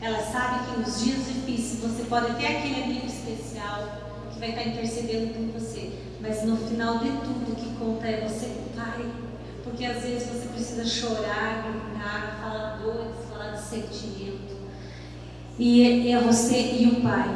Elas 0.00 0.32
sabem 0.32 0.66
que 0.66 0.80
nos 0.80 1.04
dias 1.04 1.18
difíceis 1.26 1.80
você 1.80 2.04
pode 2.04 2.34
ter 2.36 2.46
aquele 2.46 2.82
amigo 2.82 3.06
especial 3.06 4.00
que 4.32 4.38
vai 4.38 4.50
estar 4.50 4.66
intercedendo 4.66 5.34
por 5.34 5.60
você, 5.60 5.92
mas 6.20 6.42
no 6.44 6.56
final 6.56 6.98
de 6.98 7.10
tudo 7.10 7.52
o 7.52 7.56
que 7.56 7.74
conta 7.76 8.06
é 8.06 8.26
você 8.26 8.46
e 8.46 8.70
o 8.70 8.76
Pai. 8.76 9.04
Porque 9.62 9.84
às 9.86 10.02
vezes 10.02 10.28
você 10.28 10.48
precisa 10.48 10.84
chorar, 10.86 11.62
gritar, 11.62 12.38
falar 12.42 12.78
dores, 12.82 13.16
falar 13.30 13.52
de 13.52 13.62
sentimento. 13.62 14.54
E 15.58 16.08
é, 16.08 16.12
é 16.12 16.20
você 16.20 16.76
e 16.78 16.86
o 16.88 17.00
Pai. 17.00 17.28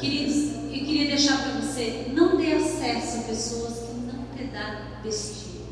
Queridos, 0.00 0.57
queria 0.88 1.06
deixar 1.06 1.42
para 1.42 1.60
você: 1.60 2.06
não 2.14 2.36
dê 2.36 2.54
acesso 2.54 3.18
a 3.18 3.22
pessoas 3.24 3.74
que 3.74 3.94
não 4.00 4.24
te 4.34 4.44
dão 4.44 5.02
destino. 5.02 5.66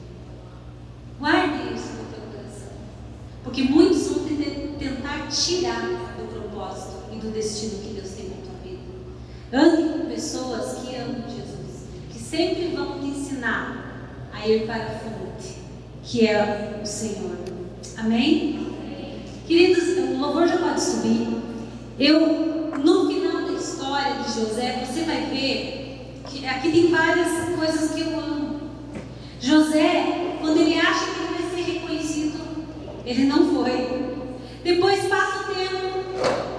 Guarde 1.19 1.75
isso 1.75 1.89
no 1.95 2.05
teu 2.13 2.21
coração, 2.31 2.73
porque 3.43 3.63
muitos 3.63 4.07
vão 4.09 4.29
te 4.29 4.35
tentar 4.79 5.29
tirar 5.29 6.17
do 6.19 6.31
propósito 6.31 7.05
e 7.11 7.17
do 7.17 7.33
destino 7.33 7.83
que 7.83 7.95
Deus 7.95 8.11
tem 8.11 8.29
na 8.29 8.37
tua 8.37 8.55
vida. 8.63 8.83
Ande 9.53 9.99
com 9.99 10.11
pessoas 10.11 10.81
que 10.81 10.95
amam 10.97 11.23
Jesus, 11.23 11.87
que 12.13 12.19
sempre 12.19 12.77
vão 12.77 13.01
te 13.01 13.07
ensinar 13.07 14.11
a 14.35 14.47
ir 14.47 14.67
para 14.67 14.85
a 14.85 14.99
fonte, 14.99 15.55
que 16.03 16.27
é 16.27 16.79
o 16.83 16.87
Senhor. 16.87 17.39
Amém? 17.97 18.59
Amém. 18.59 19.23
Queridos, 19.47 19.97
o 19.97 20.19
louvor 20.19 20.47
já 20.47 20.59
pode 20.59 20.83
subir. 20.83 21.27
Eu 21.99 22.56
de 24.15 24.33
José, 24.33 24.85
você 24.85 25.03
vai 25.03 25.23
ver 25.27 26.23
que 26.29 26.47
aqui 26.47 26.71
tem 26.71 26.91
várias 26.91 27.57
coisas 27.57 27.91
que 27.93 28.01
eu 28.01 28.19
amo. 28.19 28.61
José, 29.41 30.37
quando 30.41 30.61
ele 30.61 30.79
acha 30.79 31.07
que 31.07 31.21
ele 31.21 31.43
vai 31.43 31.51
ser 31.51 31.73
reconhecido, 31.73 32.41
ele 33.05 33.25
não 33.25 33.55
foi. 33.55 34.07
Depois 34.63 35.07
passa 35.07 35.51
o 35.51 35.55
tempo, 35.55 36.05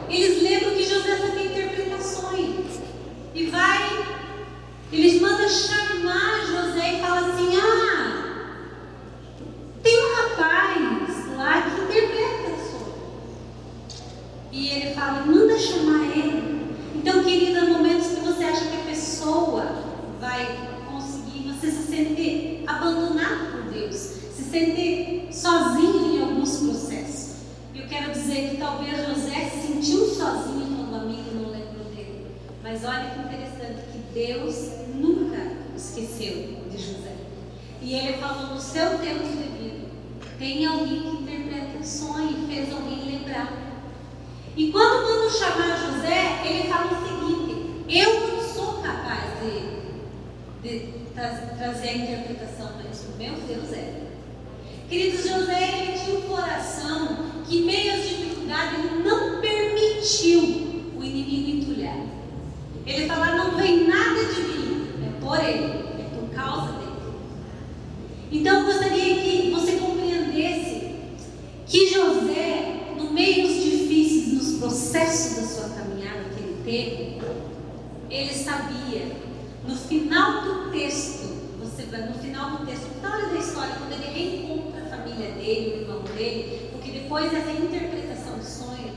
eles 0.09 0.41
lembram 0.41 0.71
que 0.71 0.83
José 0.83 1.17
só 1.17 1.27
tem 1.27 1.47
interpretações. 1.47 2.79
E 3.33 3.45
vai, 3.45 4.05
eles 4.91 5.21
mandam 5.21 5.47
chamar 5.47 6.45
José 6.45 6.93
e 6.95 7.01
fala 7.01 7.27
assim: 7.27 7.55
Ah, 7.55 8.57
tem 9.83 10.05
um 10.05 10.15
rapaz 10.15 11.37
lá 11.37 11.61
que 11.61 11.81
interpreta 11.81 12.55
sonho. 12.71 12.93
E 14.51 14.69
ele 14.69 14.95
fala: 14.95 15.25
Manda 15.25 15.57
chamar 15.57 16.03
ele. 16.17 16.57
Então, 16.95 17.23
querida, 17.23 17.61
momentos 17.65 18.07
que 18.07 18.19
você 18.19 18.43
acha 18.43 18.65
que 18.65 18.75
a 18.75 18.89
pessoa 18.89 19.65
vai 20.19 20.57
conseguir, 20.91 21.53
você 21.53 21.71
se 21.71 21.83
sente 21.83 22.63
abandonado 22.67 23.51
por 23.51 23.71
Deus, 23.71 23.95
se 23.95 24.43
sente 24.43 25.27
sozinho 25.31 26.15
em 26.15 26.21
alguns 26.21 26.57
processos. 26.57 27.35
E 27.73 27.79
eu 27.79 27.87
quero 27.87 28.11
dizer 28.11 28.49
que 28.49 28.57
talvez 28.57 28.97
José 29.07 29.49
se 29.49 29.67
sentiu 29.67 30.05
sozinho 30.05 30.75
quando 30.75 30.91
o 30.91 30.95
amigo 30.95 31.35
não 31.35 31.51
lembrou 31.51 31.85
dele. 31.95 32.25
Mas 32.79 32.85
olha 32.87 33.09
que 33.09 33.19
interessante 33.21 33.81
que 33.91 33.97
Deus 34.13 34.71
nunca 34.93 35.35
esqueceu 35.75 36.59
de 36.69 36.77
José. 36.77 37.15
E 37.81 37.95
ele 37.95 38.17
falou 38.17 38.53
no 38.53 38.61
seu 38.61 38.99
tempo 38.99 39.23
devido. 39.23 39.87
Tem 40.37 40.63
alguém 40.63 41.01
que 41.01 41.23
interpreta 41.23 41.83
sonho 41.83 42.37
e 42.37 42.53
fez 42.53 42.71
alguém 42.71 43.03
lembrar. 43.03 43.51
E 44.55 44.71
quando 44.71 45.07
manda 45.07 45.29
chamar 45.31 45.91
José, 45.91 46.41
ele 46.45 46.69
fala 46.69 46.85
o 46.85 47.07
seguinte: 47.07 47.83
Eu 47.89 48.27
não 48.27 48.43
sou 48.43 48.73
capaz 48.83 49.23
de, 49.41 50.61
de 50.61 50.93
tra 51.15 51.29
trazer 51.57 51.89
a 51.89 51.97
interpretação, 51.97 52.73
mas 52.77 53.05
o 53.05 53.17
meu 53.17 53.33
Deus 53.37 53.73
é. 53.73 54.03
Queridos, 54.87 55.23
José 55.23 55.79
ele 55.79 55.97
tinha 55.97 56.19
um 56.19 56.21
coração 56.29 57.25
que, 57.49 57.63
meio 57.63 57.95
às 57.95 58.07
dificuldades, 58.07 58.85
ele 58.85 59.03
não 59.03 59.41
permitiu 59.41 60.43
o. 60.43 60.66
Ele 62.87 63.05
fala: 63.05 63.35
Não 63.35 63.57
vem 63.57 63.87
nada 63.87 64.23
de 64.25 64.41
mim, 64.41 64.89
é 65.05 65.19
por 65.19 65.37
ele, 65.39 65.65
é 65.99 66.07
por 66.15 66.29
causa 66.33 66.71
dele. 66.73 66.91
Então, 68.31 68.59
eu 68.59 68.65
gostaria 68.65 69.15
que 69.15 69.51
você 69.51 69.73
compreendesse 69.73 70.95
que 71.65 71.93
José, 71.93 72.93
no 72.97 73.11
meio 73.11 73.47
dos 73.47 73.63
difíceis, 73.63 74.33
nos 74.33 74.59
processos 74.59 75.35
da 75.35 75.43
sua 75.43 75.69
caminhada 75.75 76.23
que 76.35 76.43
ele 76.43 76.61
teve, 76.63 77.17
ele 78.09 78.33
sabia, 78.33 79.11
no 79.67 79.75
final 79.75 80.43
do 80.43 80.71
texto, 80.71 81.27
você 81.59 81.83
no 81.83 82.13
final 82.15 82.51
do 82.51 82.65
texto, 82.65 82.87
no 82.87 83.01
final 83.01 83.29
da 83.29 83.37
história, 83.37 83.75
quando 83.77 83.91
ele 83.91 84.13
reencontra 84.13 84.83
a 84.83 84.97
família 84.97 85.31
dele, 85.31 85.75
o 85.75 85.81
irmão 85.81 86.01
dele, 86.15 86.69
porque 86.71 86.91
depois 86.91 87.31
dessa 87.31 87.51
interpretação 87.51 88.37
do 88.37 88.45
sonho, 88.45 88.93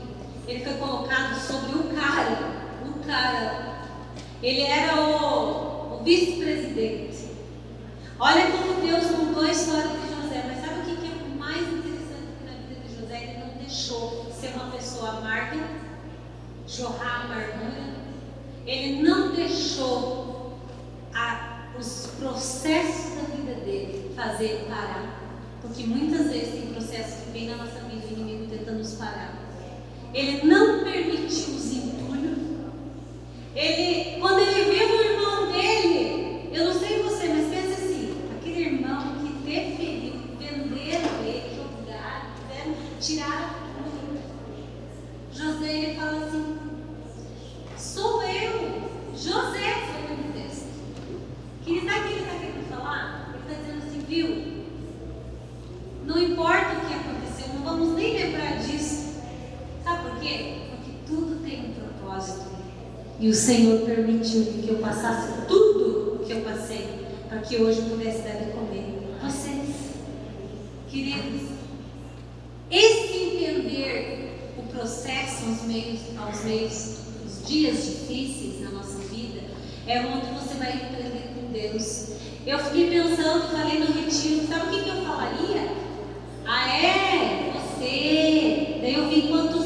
ele 0.47 0.63
foi 0.63 0.73
colocado 0.73 1.39
sobre 1.39 1.77
o 1.77 1.83
cara, 1.93 2.51
o 2.85 3.05
cara. 3.05 3.71
Ele 4.41 4.61
era 4.61 4.95
o, 4.99 5.99
o 5.99 6.03
vice-presidente. 6.03 7.29
Olha 8.19 8.51
como 8.51 8.81
Deus 8.81 9.11
contou 9.11 9.43
a 9.43 9.51
história 9.51 9.87
de 9.87 10.09
José, 10.09 10.43
mas 10.47 10.65
sabe 10.65 10.81
o 10.81 10.95
que 10.95 11.05
é 11.05 11.37
mais 11.37 11.61
interessante 11.61 12.43
na 12.45 12.51
vida 12.67 12.81
de 12.87 12.99
José? 12.99 13.23
Ele 13.23 13.37
não 13.45 13.57
deixou 13.57 14.31
ser 14.31 14.53
uma 14.55 14.71
pessoa 14.71 15.17
amarga, 15.17 15.59
jorrar 16.67 17.25
amargura. 17.25 18.01
Ele 18.65 19.01
não 19.03 19.31
deixou 19.33 20.59
a, 21.13 21.67
os 21.79 22.07
processos 22.19 23.15
da 23.15 23.35
vida 23.35 23.53
dele 23.65 24.11
fazer 24.15 24.45
ele 24.45 24.65
parar. 24.65 25.19
Porque 25.61 25.83
muitas 25.83 26.31
vezes 26.31 26.53
tem 26.53 26.73
processos 26.73 27.25
que 27.25 27.31
vêm 27.31 27.49
na 27.49 27.57
nossa 27.57 27.79
vida, 27.81 28.07
o 28.07 28.11
inimigo 28.11 28.47
tentando 28.49 28.79
nos 28.79 28.93
parar. 28.93 29.37
Ele 30.13 30.45
não 30.47 30.83
permitiu 30.83 31.55
os 31.55 31.73
entulhos. 31.73 32.37
Ele, 33.55 34.19
quando 34.19 34.39
ele 34.39 34.71
viu 34.71 34.87
o 34.87 35.01
irmão 35.01 35.51
dele, 35.51 36.49
eu 36.53 36.65
não 36.65 36.73
sei 36.73 37.01
você, 37.03 37.27
mas 37.29 37.47
pensa 37.47 37.81
assim, 37.81 38.13
aquele 38.37 38.61
irmão 38.61 39.01
que 39.19 39.33
deferiu, 39.43 40.13
venderam 40.39 41.23
ele, 41.25 41.55
jogaram, 41.55 42.31
fizeram, 42.35 42.75
tiraram 42.99 43.49
tudo. 43.75 44.19
José 45.41 45.73
ele 45.73 45.95
fala 45.95 46.17
assim, 46.23 46.55
sou 47.75 48.21
eu, 48.21 48.91
José, 49.15 49.73
foi 49.87 50.15
no 50.15 50.33
texto. 50.33 50.67
Que 51.63 51.81
sabe 51.81 51.99
o 51.99 52.03
que 52.03 52.13
ele 52.13 52.21
está 52.21 52.35
querendo 52.35 52.69
falar? 52.69 53.33
Ele 53.33 53.51
está 53.51 53.61
dizendo 53.61 53.87
assim, 53.87 54.05
viu? 54.07 54.65
Não 56.05 56.21
importa 56.21 56.77
o 56.77 56.87
que 56.87 56.93
aconteceu, 56.93 57.55
não 57.55 57.63
vamos 57.63 57.95
nem 57.95 58.13
lembrar 58.13 58.59
disso. 58.59 59.15
Sabe 59.83 60.09
por 60.11 60.19
quê? 60.19 60.57
Porque 60.69 60.91
tudo 61.07 61.43
tem 61.43 61.71
um 61.71 61.73
propósito. 61.73 62.45
E 63.19 63.27
o 63.27 63.33
Senhor 63.33 63.81
permitiu 63.81 64.45
que 64.45 64.69
eu 64.69 64.77
passasse 64.77 65.47
tudo 65.47 66.17
o 66.17 66.25
que 66.25 66.33
eu 66.33 66.41
passei, 66.41 67.07
para 67.27 67.39
que 67.39 67.57
hoje 67.57 67.81
pudesse 67.81 68.21
dar 68.21 68.35
de 68.35 68.51
comer. 68.51 69.17
Vocês, 69.23 69.75
queridos, 70.87 71.49
esse 72.69 73.11
entender 73.51 74.53
o 74.57 74.63
processo 75.41 75.45
aos 75.47 75.61
meios, 75.63 75.99
aos 76.17 76.43
meios, 76.43 76.97
os 77.25 77.47
dias 77.47 77.85
difíceis 77.85 78.61
na 78.61 78.71
nossa 78.71 78.99
vida, 79.09 79.41
é 79.87 79.99
onde 79.99 80.27
você 80.27 80.55
vai 80.55 80.73
aprender 80.73 81.33
com 81.35 81.51
Deus. 81.51 82.09
Eu 82.45 82.59
fiquei 82.59 82.89
pensando, 82.89 83.49
falei 83.49 83.79
no 83.79 83.91
retiro, 83.91 84.47
sabe 84.47 84.67
o 84.67 84.69
que, 84.69 84.83
que 84.83 84.89
eu 84.89 85.03
falaria? 85.03 85.71
Ah, 86.45 86.69
é? 86.69 87.53
Você. 87.53 88.77
Daí 88.81 88.95
eu 88.95 89.09
vi 89.09 89.23
quanto 89.23 89.60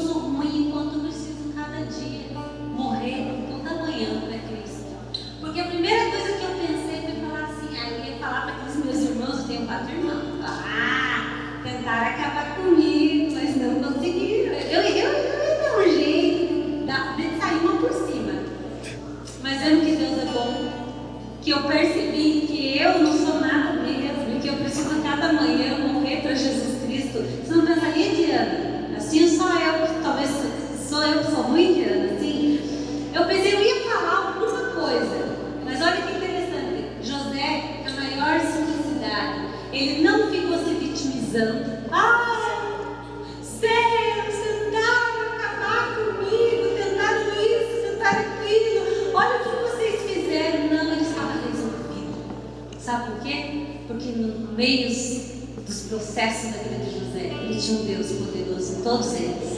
da 56.52 56.58
vida 56.62 56.84
de 56.84 56.98
José, 56.98 57.30
ele 57.42 57.60
tinha 57.60 57.80
um 57.80 57.84
Deus 57.84 58.06
poderoso 58.12 58.78
em 58.78 58.82
todos 58.82 59.14
eles. 59.14 59.56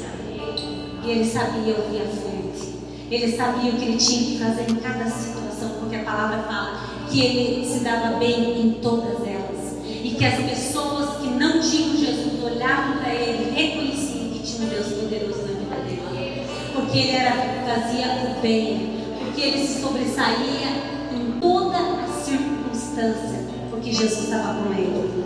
E 1.04 1.10
ele 1.10 1.24
sabia 1.24 1.74
ouvir 1.74 2.02
a 2.02 2.06
fonte. 2.06 2.74
Ele 3.10 3.36
sabia 3.36 3.70
o 3.70 3.76
que 3.76 3.84
ele 3.84 3.96
tinha 3.96 4.24
que 4.24 4.38
fazer 4.38 4.70
em 4.70 4.76
cada 4.76 5.08
situação, 5.08 5.70
porque 5.80 5.96
a 5.96 6.02
palavra 6.02 6.42
fala 6.42 6.88
que 7.10 7.20
ele 7.20 7.66
se 7.66 7.80
dava 7.80 8.18
bem 8.18 8.60
em 8.60 8.72
todas 8.82 9.26
elas. 9.26 9.78
E 9.84 10.10
que 10.10 10.24
as 10.24 10.34
pessoas 10.50 11.16
que 11.18 11.28
não 11.28 11.60
tinham 11.60 11.96
Jesus 11.96 12.44
olhavam 12.44 12.98
para 12.98 13.14
ele, 13.14 13.50
reconheciam 13.54 14.28
que 14.30 14.40
tinha 14.40 14.66
um 14.66 14.68
Deus 14.68 14.86
poderoso 14.88 15.38
na 15.70 15.76
vida 15.76 16.10
dele. 16.12 16.46
Porque 16.74 16.98
ele 16.98 17.12
era, 17.12 17.32
fazia 17.64 18.06
o 18.28 18.42
bem, 18.42 18.90
porque 19.24 19.40
ele 19.40 19.66
se 19.66 19.80
sobressaía 19.80 20.68
em 21.12 21.40
toda 21.40 22.06
circunstância, 22.22 23.46
porque 23.70 23.92
Jesus 23.92 24.24
estava 24.24 24.62
com 24.62 24.74
ele. 24.74 25.24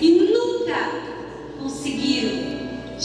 E 0.00 0.29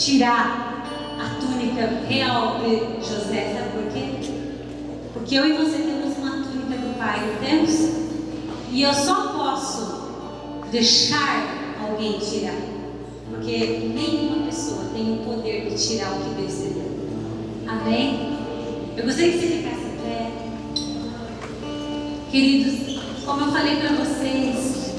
tirar 0.06 0.86
a 1.18 1.40
túnica 1.40 2.06
real 2.08 2.60
de 2.60 3.04
José, 3.04 3.54
sabe 3.54 3.70
por 3.72 3.92
quê? 3.92 4.30
Porque 5.12 5.34
eu 5.34 5.48
e 5.48 5.52
você 5.54 5.78
temos 5.78 6.16
uma 6.16 6.44
túnica 6.44 6.78
do 6.78 6.96
Pai, 6.96 7.18
temos? 7.44 7.72
E 8.70 8.82
eu 8.82 8.94
só 8.94 9.32
posso 9.32 10.66
deixar 10.70 11.74
alguém 11.82 12.20
tirar. 12.20 12.54
Porque 13.28 13.90
nenhuma 13.96 14.46
pessoa 14.46 14.84
tem 14.94 15.12
o 15.12 15.24
poder 15.24 15.70
de 15.70 15.76
tirar 15.76 16.12
o 16.12 16.20
que 16.20 16.40
Deus 16.40 16.52
te 16.52 16.68
deu. 16.68 16.90
Amém? 17.66 18.38
Eu 18.96 19.04
gostaria 19.04 19.32
que 19.32 19.38
você 19.38 19.46
ficasse 19.48 19.86
em 19.86 19.96
pé. 20.04 20.30
Queridos, 22.30 23.24
como 23.24 23.40
eu 23.40 23.50
falei 23.50 23.76
para 23.76 23.96
vocês, 23.96 24.94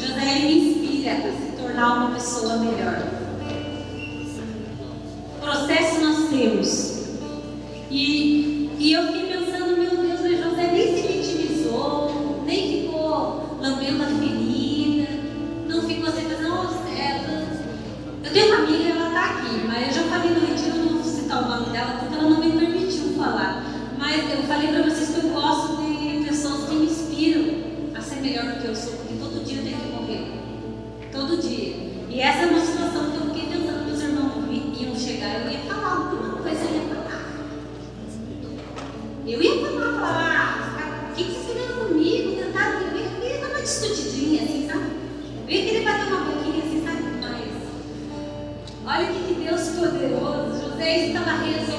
José 0.00 0.38
me 0.40 0.70
inspira 0.70 1.12
a 1.12 1.20
se 1.20 1.62
tornar 1.62 1.96
uma 1.98 2.14
pessoa 2.14 2.56
melhor. 2.56 3.13
Vem 45.46 45.68
ele 45.68 45.84
bater 45.84 46.06
uma 46.06 46.24
boquinha 46.24 46.64
assim, 46.64 46.82
sabe? 46.84 47.02
mais. 47.20 47.52
olha 48.86 49.06
que 49.12 49.34
Deus 49.34 49.68
poderoso. 49.70 50.70
José 50.70 51.08
estava 51.08 51.32
rezando. 51.42 51.73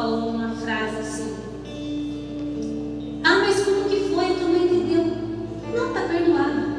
falou 0.00 0.30
uma 0.30 0.48
frase 0.56 0.96
assim. 0.96 1.36
Ah, 3.22 3.38
mas 3.40 3.62
como 3.64 3.84
que 3.84 4.14
foi? 4.14 4.34
Tu 4.34 4.44
não 4.44 4.64
entendeu. 4.64 5.04
Não, 5.74 5.92
tá 5.92 6.00
perdoado. 6.08 6.70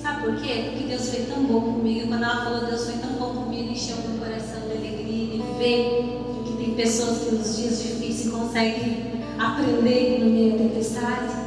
Sabe 0.00 0.24
por 0.24 0.36
quê? 0.36 0.70
Porque 0.70 0.88
Deus 0.88 1.10
foi 1.10 1.24
tão 1.26 1.44
bom 1.44 1.60
comigo. 1.60 2.08
Quando 2.08 2.24
ela 2.24 2.44
falou 2.44 2.64
Deus 2.64 2.84
foi 2.86 2.94
tão 2.94 3.10
bom 3.10 3.42
comigo, 3.42 3.70
encheu 3.70 3.96
meu 3.96 4.18
coração 4.18 4.60
de 4.68 4.78
alegria 4.78 5.34
e 5.34 5.42
vê 5.58 6.46
que 6.46 6.64
tem 6.64 6.74
pessoas 6.74 7.18
que 7.18 7.34
nos 7.34 7.56
dias 7.56 7.82
difíceis 7.82 8.32
conseguem 8.32 9.22
aprender 9.38 10.20
no 10.20 10.30
meio 10.30 10.52
da 10.52 10.58
tempestade. 10.58 11.46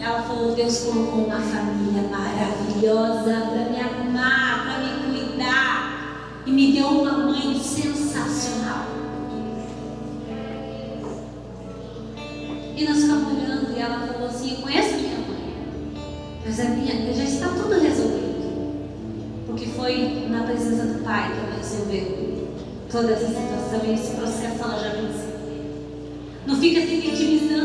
Ela 0.00 0.22
falou, 0.22 0.54
Deus 0.54 0.78
colocou 0.78 1.24
uma 1.24 1.40
família 1.40 2.02
maravilhosa 2.08 3.48
para 3.50 3.68
me 3.68 3.80
amar, 3.80 4.64
para 4.64 4.78
me 4.78 5.26
cuidar. 5.26 6.42
E 6.46 6.52
me 6.52 6.72
deu 6.72 6.86
uma 6.86 7.12
mãe 7.18 7.58
sensacional. 7.60 8.65
mas 16.56 16.66
a 16.66 16.70
minha 16.70 17.12
já 17.12 17.24
está 17.24 17.48
tudo 17.48 17.78
resolvido. 17.78 18.86
Porque 19.46 19.66
foi 19.66 20.26
na 20.30 20.44
presença 20.44 20.84
do 20.84 21.04
Pai 21.04 21.30
que 21.32 21.38
ela 21.38 21.56
resolveu 21.58 22.48
toda 22.90 23.12
essa 23.12 23.26
situação 23.26 23.80
e 23.84 23.92
esse 23.92 24.16
processo 24.16 24.62
ela 24.62 24.78
já 24.78 24.88
venceu. 24.90 25.36
Não 26.46 26.56
fica 26.56 26.80
se 26.80 26.96
vitimizando 26.96 27.55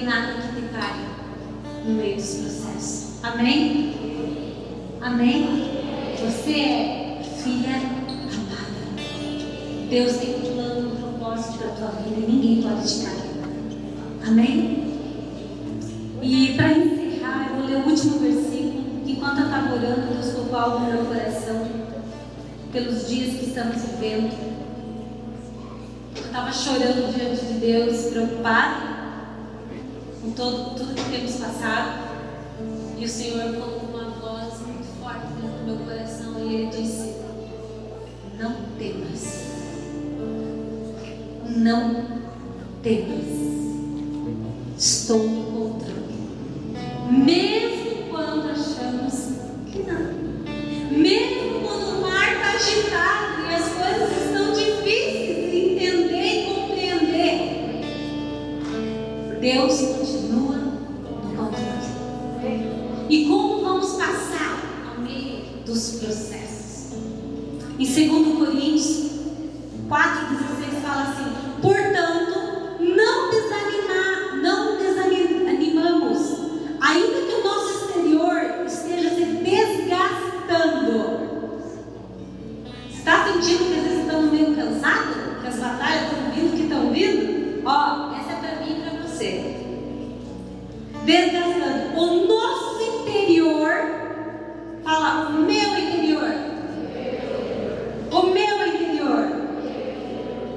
nada 0.00 0.34
que 0.34 0.60
te 0.60 0.68
pare 0.68 1.00
no 1.84 1.94
meio 1.94 2.16
dos 2.16 2.34
processos. 2.34 3.22
Amém? 3.22 3.94
Amém? 5.00 5.70
Você 6.20 6.52
é 6.52 7.22
filha 7.42 7.76
amada. 7.76 9.02
Deus 9.90 10.16
tem 10.16 10.36
um 10.36 10.54
plano, 10.54 10.92
um 10.92 10.96
propósito 10.96 11.58
para 11.58 11.68
a 11.68 11.72
tua 11.72 11.88
vida 12.02 12.20
e 12.20 12.30
ninguém 12.30 12.62
pode 12.62 12.88
te 12.88 13.04
cair. 13.04 14.26
Amém? 14.26 14.82
E 16.22 16.54
para 16.56 16.72
encerrar, 16.72 17.50
eu 17.50 17.56
vou 17.56 17.66
ler 17.66 17.76
o 17.76 17.88
último 17.88 18.18
versículo. 18.20 19.02
Enquanto 19.06 19.38
eu 19.38 19.44
estava 19.46 19.74
orando, 19.74 20.14
Deus 20.14 20.32
colocou 20.32 20.58
algo 20.58 20.78
no 20.80 20.92
meu 20.92 21.04
coração 21.04 21.66
pelos 22.72 23.08
dias 23.08 23.38
que 23.38 23.46
estamos 23.46 23.82
vivendo. 23.82 24.32
Eu 26.16 26.24
estava 26.24 26.52
chorando 26.52 27.12
diante 27.14 27.44
de 27.44 27.54
Deus, 27.54 28.10
preocupada 28.10 28.81
todo, 30.34 30.74
tudo 30.76 30.94
que 30.94 31.10
temos 31.10 31.32
passado. 31.36 32.12
E 32.98 33.04
o 33.04 33.08
Senhor 33.08 33.52
falou 33.52 33.80
com 33.80 33.86
uma 33.86 34.10
voz 34.10 34.60
muito 34.60 34.86
forte 35.00 35.26
dentro 35.40 35.58
do 35.58 35.64
meu 35.64 35.76
coração 35.86 36.38
e 36.38 36.54
ele 36.54 36.66
disse: 36.66 37.16
Não 38.38 38.54
temas. 38.78 39.42
Não 41.48 42.06
temas. 42.82 43.11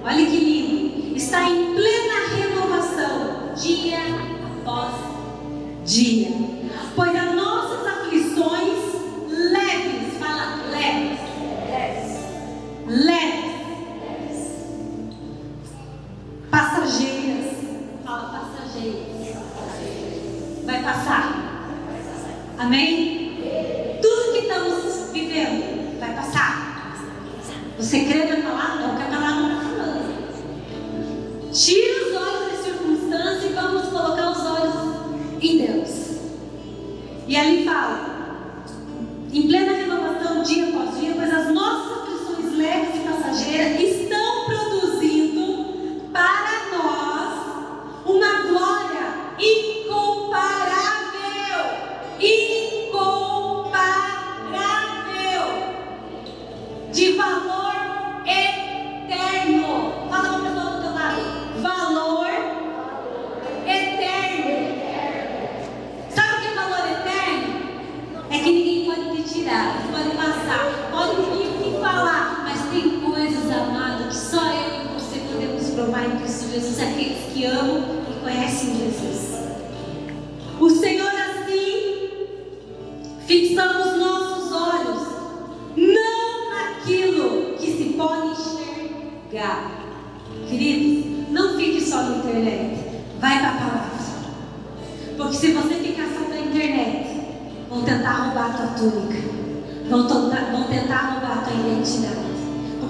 Olha 0.08 0.24
que 0.24 0.38
lindo. 0.38 1.18
Está 1.18 1.50
em 1.50 1.74
plena 1.74 2.28
renovação, 2.38 3.56
dia 3.56 3.98
após 4.62 4.94
dia. 5.84 6.30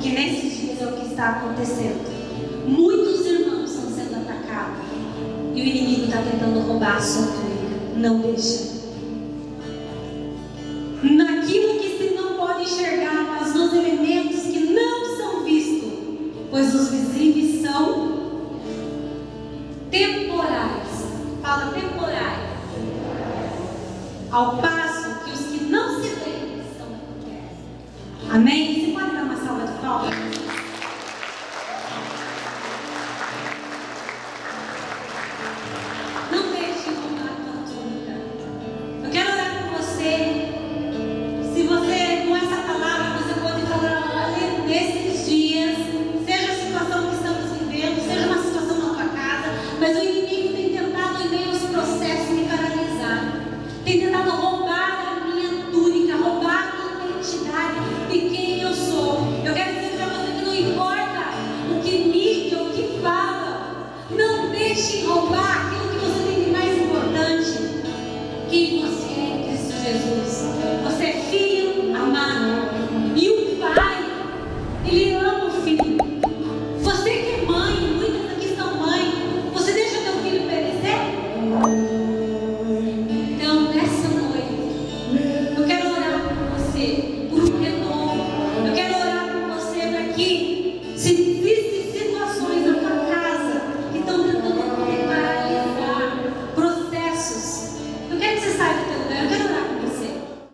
porque 0.05 0.19
nesses 0.19 0.61
dias 0.61 0.81
é 0.81 0.85
o 0.85 0.91
que 0.91 1.07
está 1.07 1.29
acontecendo. 1.29 2.67
Muitos 2.67 3.25
irmãos 3.25 3.71
estão 3.71 3.89
sendo 3.89 4.15
atacados 4.17 4.85
e 5.55 5.61
o 5.61 5.65
inimigo 5.65 6.03
está 6.03 6.21
tentando 6.21 6.59
roubar 6.59 6.97
a 6.97 7.01
sua 7.01 7.25
túnica. 7.25 7.75
Não 7.95 8.19
deixa. 8.19 8.74